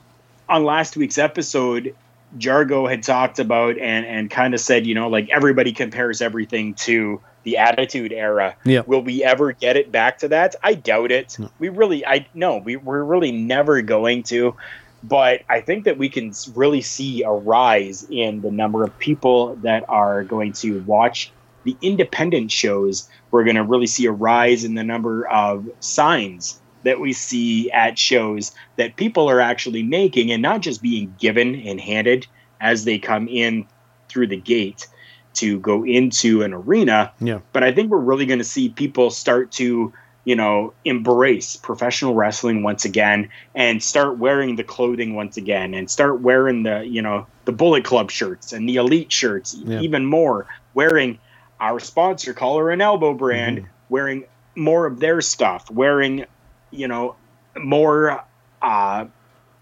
[0.48, 1.96] on last week's episode,
[2.36, 6.74] Jargo had talked about and, and kind of said, you know, like everybody compares everything
[6.74, 8.56] to the Attitude Era.
[8.64, 8.82] Yeah.
[8.86, 10.54] Will we ever get it back to that?
[10.62, 11.38] I doubt it.
[11.58, 14.54] We really, I no, we, we're really never going to.
[15.02, 19.54] But I think that we can really see a rise in the number of people
[19.56, 21.30] that are going to watch
[21.62, 23.08] the independent shows.
[23.30, 27.70] We're going to really see a rise in the number of signs that we see
[27.70, 32.26] at shows that people are actually making and not just being given and handed
[32.60, 33.66] as they come in
[34.08, 34.86] through the gate
[35.34, 37.40] to go into an arena Yeah.
[37.52, 39.92] but I think we're really going to see people start to,
[40.24, 45.88] you know, embrace professional wrestling once again and start wearing the clothing once again and
[45.90, 49.80] start wearing the, you know, the Bullet Club shirts and the Elite shirts, Yeah.
[49.80, 51.18] even more, wearing
[51.60, 53.66] our sponsor, Collar and Elbow brand, Mm-hmm.
[53.90, 54.24] wearing
[54.56, 56.24] more of their stuff, wearing,
[56.70, 57.16] you know,
[57.56, 58.24] more
[58.62, 59.06] uh,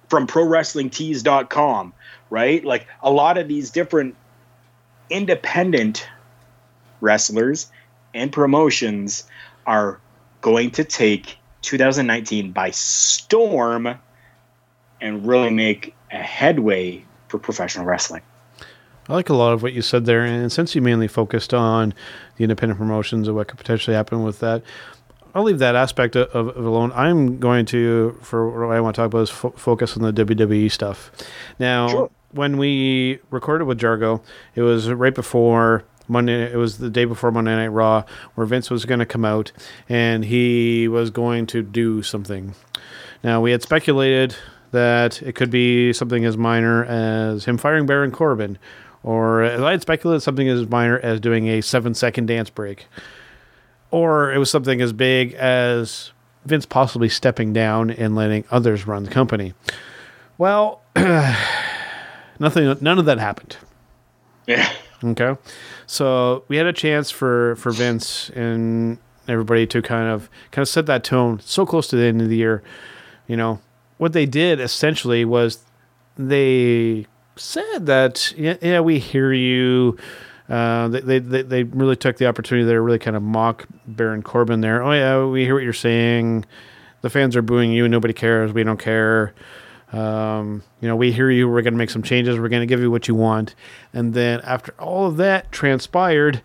[0.09, 1.93] from ProWrestlingTees.com,
[2.31, 2.65] right?
[2.65, 4.15] Like a lot of these different
[5.11, 6.09] independent
[7.01, 7.70] wrestlers
[8.15, 9.24] and promotions
[9.66, 10.01] are
[10.41, 13.99] going to take 2019 by storm
[15.01, 18.23] and really make a headway for professional wrestling.
[19.09, 21.95] I like a lot of what you said there, and since you mainly focused on
[22.37, 24.62] the independent promotions and what could potentially happen with that,
[25.37, 26.93] I'll leave that aspect of, of alone.
[26.95, 30.25] I'm going to, for what I want to talk about, is fo- focus on the
[30.25, 31.11] WWE stuff.
[31.59, 32.11] Now, Sure.
[32.33, 34.23] when we recorded with Jargo,
[34.55, 36.51] it was right before Monday.
[36.51, 38.05] It was the day before Monday Night Raw,
[38.35, 39.53] where Vince was going to come out
[39.91, 42.55] and he was going to do something.
[43.23, 44.35] Now, we had speculated
[44.71, 48.57] that it could be something as minor as him firing Baron Corbin,
[49.03, 52.87] or I had speculated something as minor as doing a seven second dance break,
[53.91, 56.13] or it was something as big as
[56.45, 59.55] Vince possibly stepping down and letting others run the company.
[60.39, 63.57] Well, nothing, none of that happened.
[64.47, 64.71] Yeah.
[65.03, 65.37] Okay.
[65.87, 68.99] So we had a chance for, for Vince and
[69.29, 72.29] everybody to kind of kind of set that tone so close to the end of
[72.29, 72.63] the year.
[73.27, 73.61] You know,
[73.99, 75.65] what they did essentially was
[76.17, 77.07] they
[77.37, 79.99] said that yeah, yeah we hear you.
[80.48, 84.23] Uh, they, they they really took the opportunity there to really kind of mock Baron
[84.23, 84.82] Corbin there.
[84.82, 86.44] Oh yeah, we hear what you're saying.
[87.02, 87.89] The fans are booing you.
[87.89, 88.52] Nobody cares.
[88.52, 89.35] We don't care.
[89.93, 91.48] Um, you know, we hear you.
[91.48, 92.39] We're going to make some changes.
[92.39, 93.55] We're going to give you what you want.
[93.93, 96.43] And then after all of that transpired,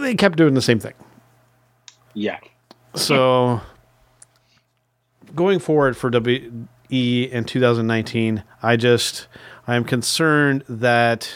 [0.00, 0.94] they kept doing the same thing.
[2.14, 2.38] Yeah.
[2.94, 3.60] So
[5.34, 9.26] going forward for WE in 2019, I just
[9.66, 11.32] I am concerned that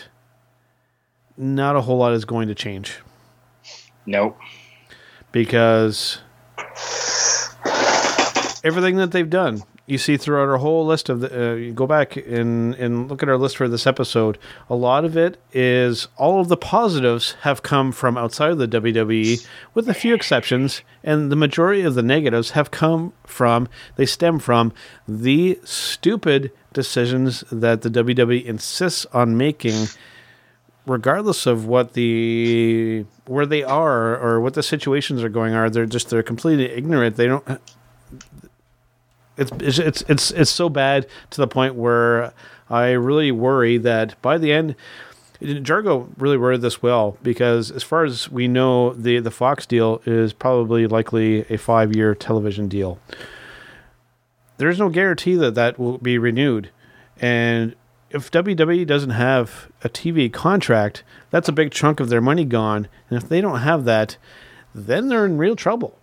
[1.39, 2.99] not a whole lot is going to change
[4.05, 4.37] Nope.
[5.33, 6.19] because
[8.65, 11.87] everything that they've done you see throughout our whole list of the uh, you go
[11.87, 14.37] back and and look at our list for this episode
[14.69, 18.69] a lot of it is all of the positives have come from outside of the
[18.69, 24.05] WWE with a few exceptions and the majority of the negatives have come from they
[24.07, 24.73] stem from
[25.07, 29.87] the stupid decisions that the WWE insists on making
[30.89, 35.87] regardless of what the where they are or what the situations are going are they're
[35.87, 37.47] just they're completely ignorant they don't
[39.37, 42.33] it's it's it's it's, so bad to the point where
[42.69, 44.75] I really worry that by the end
[45.41, 50.03] Jargo really worded this well because as far as we know the the Fox deal
[50.05, 52.99] is probably likely a 5-year television deal.
[54.57, 56.71] There's no guarantee that that will be renewed
[57.21, 57.77] and
[58.11, 62.89] if WWE doesn't have a TV contract, that's a big chunk of their money gone.
[63.11, 64.17] And if they don't have that,
[64.75, 65.99] then they're in real trouble.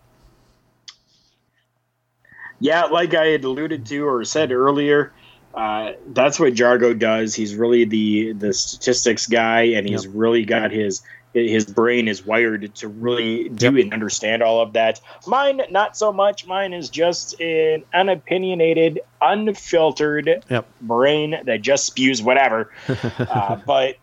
[2.60, 5.12] Yeah, like I had alluded to or said earlier,
[5.54, 7.34] uh, that's what Jargo does.
[7.36, 10.14] He's really the the statistics guy, and he's Yep.
[10.16, 11.02] really got his
[11.36, 15.02] his brain is wired to really do and understand all of that.
[15.28, 16.48] Mine, not so much.
[16.48, 20.68] Mine is just an unopinionated, unfiltered Yep.
[20.82, 22.72] brain that just spews whatever.
[23.20, 23.96] uh, but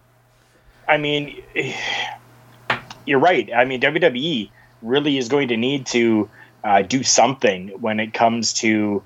[0.86, 1.42] I mean,
[3.06, 3.50] you're right.
[3.54, 4.50] I mean, WWE
[4.82, 6.28] really is going to need to
[6.62, 9.02] uh, do something when it comes to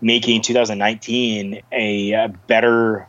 [0.00, 3.06] making 2019 a, uh better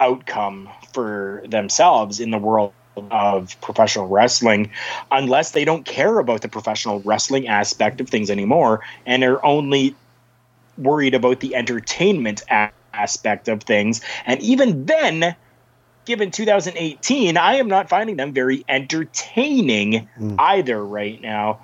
[0.00, 2.72] outcome for themselves in the world
[3.10, 4.70] of professional wrestling
[5.10, 9.94] unless they don't care about the professional wrestling aspect of things anymore and are only
[10.76, 12.42] worried about the entertainment
[12.92, 14.00] aspect of things.
[14.26, 15.36] And even then
[16.08, 20.36] given 2018 i am not finding them very entertaining hmm.
[20.38, 21.60] either right now.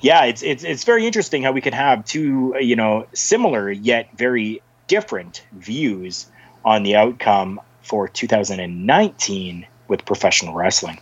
[0.00, 4.16] Yeah it's it's it's very interesting how we can have two you know similar yet
[4.16, 6.26] very different views
[6.64, 10.98] on the outcome for 2019 with professional wrestling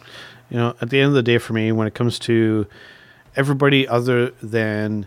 [0.51, 2.67] You know, at the end of the day, for me, when it comes to
[3.37, 5.07] everybody other than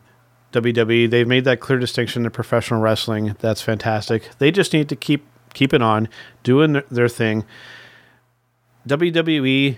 [0.53, 3.35] WWE, they've made that clear distinction to professional wrestling.
[3.39, 4.29] That's fantastic.
[4.39, 6.09] They just need to keep keep it on,
[6.43, 7.45] doing their, their thing.
[8.87, 9.77] WWE,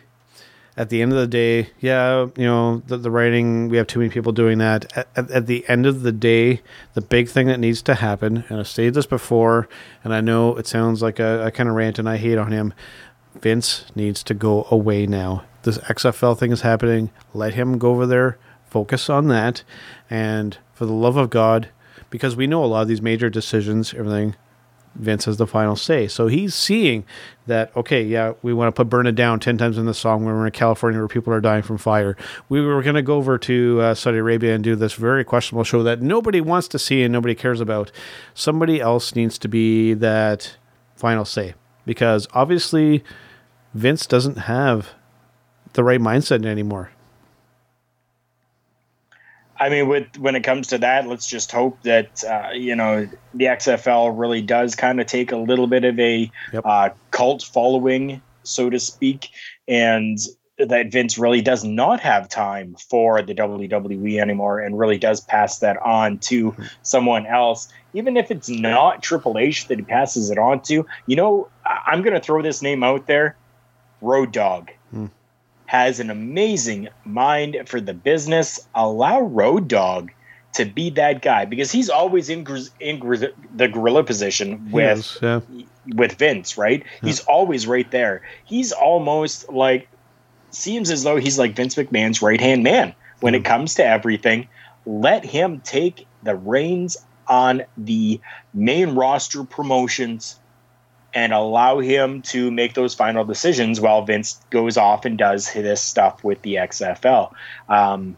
[0.77, 3.97] at the end of the day, yeah, you know, the, the writing, we have too
[3.97, 4.95] many people doing that.
[4.95, 6.61] At, at, at the end of the day,
[6.93, 9.67] the big thing that needs to happen, and I've stated this before,
[10.03, 12.51] and I know it sounds like a, a kind of rant and I hate on
[12.51, 12.75] him.
[13.41, 15.43] Vince needs to go away now.
[15.63, 17.09] This XFL thing is happening.
[17.33, 18.37] Let him go over there,
[18.69, 19.63] focus on that,
[20.11, 21.69] and for the love of God,
[22.11, 24.35] because we know a lot of these major decisions, everything,
[24.95, 26.07] Vince has the final say.
[26.07, 27.05] So he's seeing
[27.45, 30.25] that, okay, yeah, we want to put Burn It Down 10 times in the song
[30.25, 32.17] when we're in California where people are dying from fire.
[32.49, 35.63] We were going to go over to uh, Saudi Arabia and do this very questionable
[35.63, 37.91] show that nobody wants to see and nobody cares about.
[38.33, 40.57] Somebody else needs to be that
[40.95, 41.53] final say
[41.85, 43.03] because obviously
[43.73, 44.93] Vince doesn't have
[45.73, 46.91] the right mindset anymore.
[49.59, 53.07] I mean, with when it comes to that, let's just hope that uh, you know
[53.33, 56.63] the XFL really does kind of take a little bit of a Yep.
[56.65, 59.29] uh, cult following, so to speak,
[59.67, 60.17] and
[60.59, 65.59] that Vince really does not have time for the WWE anymore, and really does pass
[65.59, 70.37] that on to someone else, even if it's not Triple H that he passes it
[70.39, 70.85] on to.
[71.05, 73.35] You know, I- I'm going to throw this name out there:
[74.01, 74.71] Road Dog
[75.67, 78.59] has an amazing mind for the business.
[78.73, 80.11] Allow Road Dog
[80.53, 82.47] to be that guy because he's always in,
[82.79, 82.99] in
[83.55, 85.41] the gorilla position with yeah.
[85.93, 86.83] with Vince, right?
[87.03, 88.23] He's always right there.
[88.45, 89.87] He's almost like
[90.49, 94.47] seems as though he's like Vince McMahon's right hand man when it comes to everything.
[94.85, 98.21] Let him take the reins on the
[98.53, 100.39] main roster promotions
[101.13, 105.81] and allow him to make those final decisions while Vince goes off and does this
[105.81, 107.31] stuff with the XFL.
[107.69, 108.17] Um,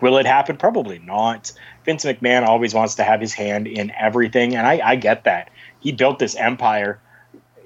[0.00, 0.56] Will it happen?
[0.56, 1.52] Probably not.
[1.84, 5.50] Vince McMahon always wants to have his hand in everything, and I, I get that.
[5.80, 7.00] He built this empire.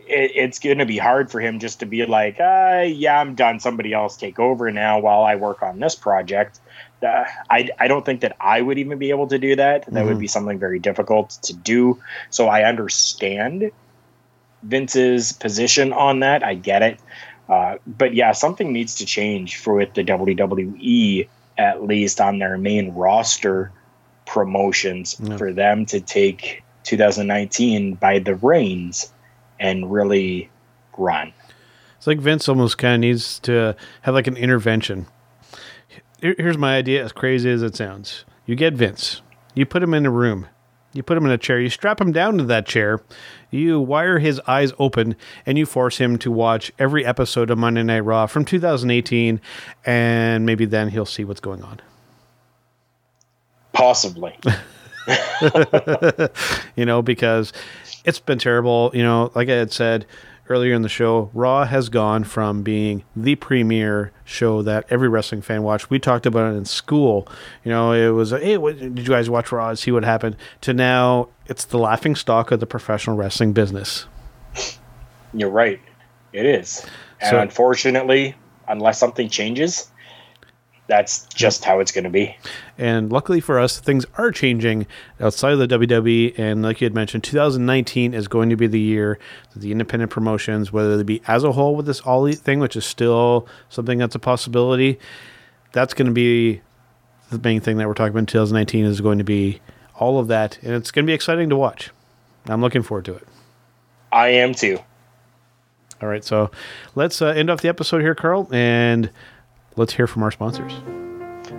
[0.07, 3.35] It, it's going to be hard for him just to be like, uh, yeah, I'm
[3.35, 3.59] done.
[3.59, 6.61] Somebody else take over now while I work on this project.
[7.03, 9.87] Uh, I, I don't think that I would even be able to do that.
[9.87, 11.99] That would be something very difficult to do.
[12.31, 13.71] So I understand
[14.63, 16.43] Vince's position on that.
[16.45, 17.01] I get it.
[17.49, 21.29] Uh, but yeah, something needs to change for with the WWE
[21.59, 23.73] at least on their main roster
[24.27, 25.37] promotions Yeah.
[25.37, 29.13] for them to take 2019 by the reins
[29.59, 30.49] and really
[30.97, 31.33] run.
[31.97, 35.07] It's like Vince almost kind of needs to have like an intervention.
[36.21, 38.25] Here- Here's my idea, as crazy as it sounds.
[38.47, 39.23] You get Vince,
[39.55, 40.47] you put him in a room,
[40.93, 43.01] you put him in a chair, you strap him down to that chair,
[43.51, 45.15] you wire his eyes open,
[45.47, 49.41] and you force him to watch every episode of Monday Night Raw from 2018,
[49.87, 51.81] and maybe then he'll see what's going on.
[53.73, 54.37] Possibly.
[56.77, 57.53] you know, because
[58.05, 58.91] it's been terrible.
[58.95, 60.07] You know, like I had said
[60.51, 65.41] earlier in the show, Raw has gone from being the premier show that every wrestling
[65.43, 65.89] fan watched.
[65.91, 67.29] We talked about it in school.
[67.65, 70.37] You know, it was, hey, what, did you guys watch Raw and see what happened?
[70.63, 74.07] To now, it's the laughing stock of the professional wrestling business.
[75.33, 75.81] You're right.
[76.33, 76.85] It is.
[77.21, 78.35] And So- unfortunately,
[78.69, 79.90] unless something changes,
[80.91, 82.37] that's just how it's going to be.
[82.77, 84.87] And luckily for us, things are changing
[85.21, 86.39] outside of the WWE.
[86.39, 89.19] And like you had mentioned, 2019 is going to be the year
[89.53, 92.59] that the independent promotions, whether they be as a whole with this All Elite thing,
[92.59, 94.99] which is still something that's a possibility,
[95.73, 96.61] that's going to be
[97.31, 99.61] the main thing that we're talking about in 2019 is going to be
[99.95, 100.59] all of that.
[100.63, 101.91] And it's going to be exciting to watch.
[102.47, 103.27] I'm looking forward to it.
[104.11, 104.79] I am too.
[106.03, 106.25] All right.
[106.25, 106.51] So
[106.95, 109.11] let's uh, end off the episode here, Carl, and
[109.77, 110.73] let's hear from our sponsors.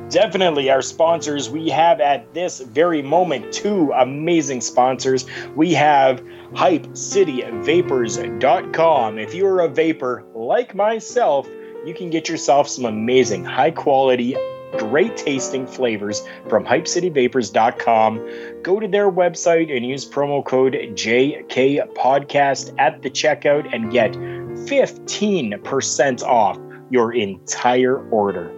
[0.10, 1.50] Definitely our sponsors.
[1.50, 5.26] We have at this very moment two amazing sponsors.
[5.56, 6.22] We have
[6.54, 9.20] HypeCityVapors.com.
[9.20, 11.50] If you're a vapor like myself,
[11.86, 14.36] you can get yourself some amazing, high quality,
[14.78, 18.62] great tasting flavors from HypeCityVapors.com.
[18.62, 24.12] Go to their website and use promo code JK Podcast at the checkout and get
[24.14, 26.60] 15% off
[26.92, 28.52] your entire order.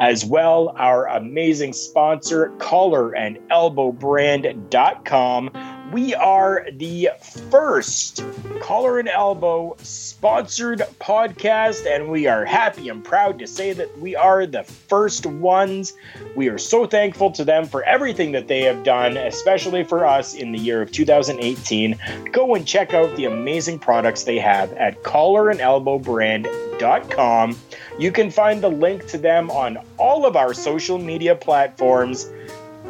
[0.00, 5.50] As well, our amazing sponsor, collar and elbow brand.com.
[5.92, 7.10] We are the
[7.50, 8.24] first
[8.60, 14.16] collar and elbow sponsored podcast, and we are happy and proud to say that we
[14.16, 15.92] are the first ones.
[16.34, 20.34] We are so thankful to them for everything that they have done, especially for us
[20.34, 21.98] in the year of 2018.
[22.32, 27.56] Go and check out the amazing products they have at collar and elbow collarandelbowbrand.com.
[27.98, 32.30] You can find the link to them on all of our social media platforms.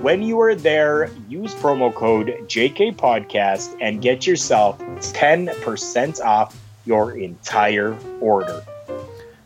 [0.03, 7.17] When you are there, use promo code JK Podcast and get yourself 10% off your
[7.17, 8.65] entire order.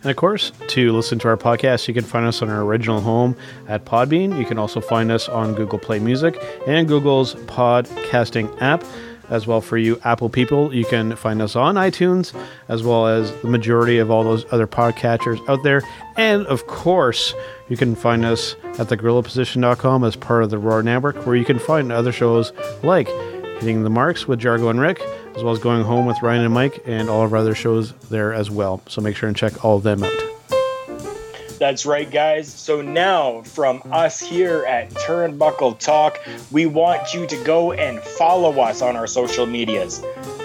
[0.00, 3.02] And of course, to listen to our podcast, you can find us on our original
[3.02, 3.36] home
[3.68, 4.38] at Podbean.
[4.38, 8.82] You can also find us on Google Play Music and Google's podcasting app.
[9.28, 12.32] As well, for you Apple people, you can find us on iTunes,
[12.68, 15.82] as well as the majority of all those other podcatchers out there.
[16.16, 17.34] And of course,
[17.68, 21.58] you can find us at thegorillaposition.com as part of the Roar Network, where you can
[21.58, 23.08] find other shows like
[23.60, 25.00] Hitting the Marks with Jargo and Rick,
[25.34, 27.92] as well as Going Home with Ryan and Mike, and all of our other shows
[28.10, 28.82] there as well.
[28.86, 30.25] So make sure and check all of them out.
[31.58, 32.52] That's right, guys.
[32.52, 36.18] So now, from us here at Turnbuckle Talk,
[36.50, 40.00] we want you to go and follow us on our social medias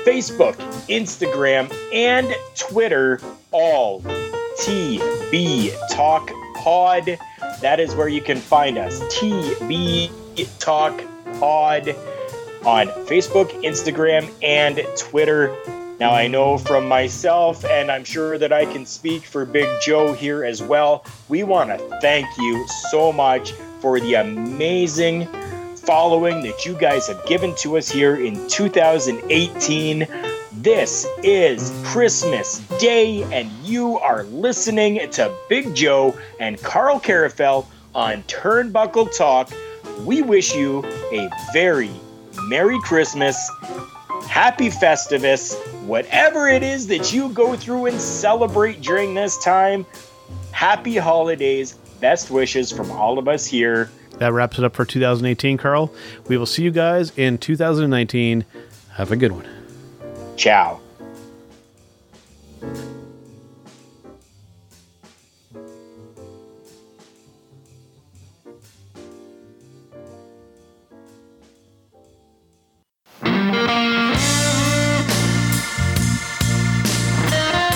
[0.05, 0.55] Facebook,
[0.88, 3.19] Instagram, and Twitter,
[3.51, 4.01] all
[4.61, 7.17] TB Talk Pod.
[7.61, 8.99] That is where you can find us.
[9.15, 10.11] TB
[10.59, 11.03] Talk
[11.39, 11.89] Pod
[12.65, 15.55] on Facebook, Instagram, and Twitter.
[16.02, 20.14] Now, I know from myself, and I'm sure that I can speak for Big Joe
[20.14, 23.52] here as well, we want to thank you so much
[23.82, 25.28] for the amazing
[25.76, 30.07] following that you guys have given to us here in 2018.
[30.53, 38.23] This is Christmas Day, and you are listening to Big Joe and Carl Carafel on
[38.23, 39.52] Turnbuckle Talk.
[39.99, 40.84] We wish you
[41.14, 41.91] a very
[42.48, 43.38] Merry Christmas,
[44.27, 49.85] Happy Festivus, whatever it is that you go through and celebrate during this time.
[50.52, 51.73] Happy holidays.
[51.99, 53.89] Best wishes from all of us here.
[54.18, 55.93] That wraps it up for 2018, Carl.
[56.27, 58.45] We will see you guys in 2019.
[58.93, 59.48] Have a good one.
[60.35, 60.80] Ciao.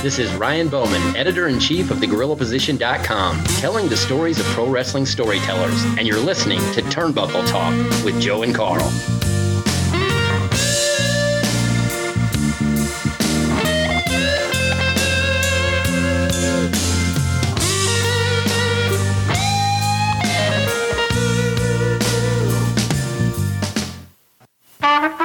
[0.06, 5.04] This is Ryan Boman, editor in chief of thegorillaposition.com, telling the stories of pro wrestling
[5.04, 7.74] storytellers, and you're listening to Turnbuckle Talk
[8.06, 8.92] with Joe and Carl.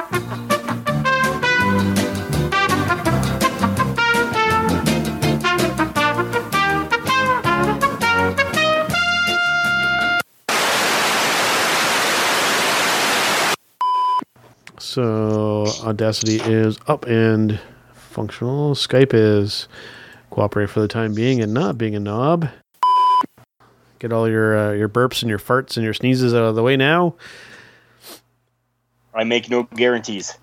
[15.01, 17.59] So Audacity is up and
[17.95, 18.75] functional.
[18.75, 19.67] Skype is
[20.29, 22.47] cooperating for the time being and not being a knob.
[23.97, 26.61] Get all your uh, your burps and your farts and your sneezes out of the
[26.61, 27.15] way now.
[29.15, 30.37] I make no guarantees.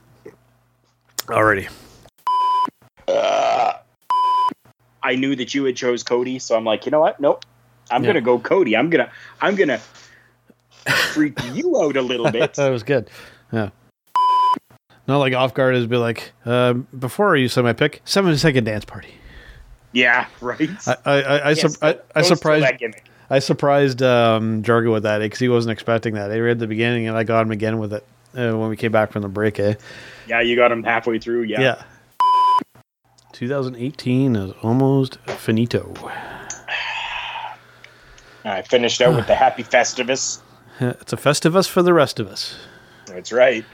[1.31, 1.69] Already.
[3.07, 3.75] I
[5.15, 7.21] knew that you had chose Cody, so I'm like, you know what?
[7.21, 7.45] Nope.
[7.93, 8.09] I'm Yeah.
[8.09, 8.77] gonna go Cody.
[8.77, 9.09] I'm gonna
[9.41, 9.79] I'm gonna
[11.13, 12.55] freak you out a little bit.
[12.55, 13.09] that was good.
[13.53, 13.71] Yeah.
[15.09, 18.65] Not like off guard is be like, uh, before you said my pick, seven second
[18.65, 19.15] dance party.
[19.93, 20.69] Yeah, right.
[20.87, 22.67] I I I, I, Yes, I, I surprised.
[23.31, 26.29] I surprised um, Jargo with that because he wasn't expecting that.
[26.29, 28.05] They read at the beginning, and I got him again with it
[28.35, 29.59] uh, when we came back from the break.
[29.59, 29.75] Eh?
[30.27, 31.43] Yeah, you got him halfway through.
[31.43, 31.61] Yeah.
[31.61, 31.83] Yeah.
[33.33, 35.95] 2018 is almost finito.
[38.45, 40.41] I finished out with the Happy Festivus.
[40.81, 42.57] It's a festivus for the rest of us.
[43.07, 43.65] That's right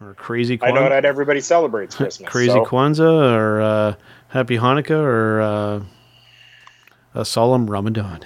[0.00, 0.58] or crazy.
[0.58, 0.68] Kwanzaa.
[0.68, 2.30] I know that everybody celebrates Christmas.
[2.30, 2.64] crazy so.
[2.64, 3.94] Kwanzaa or uh,
[4.28, 5.80] Happy Hanukkah or uh,
[7.14, 8.20] a solemn Ramadan.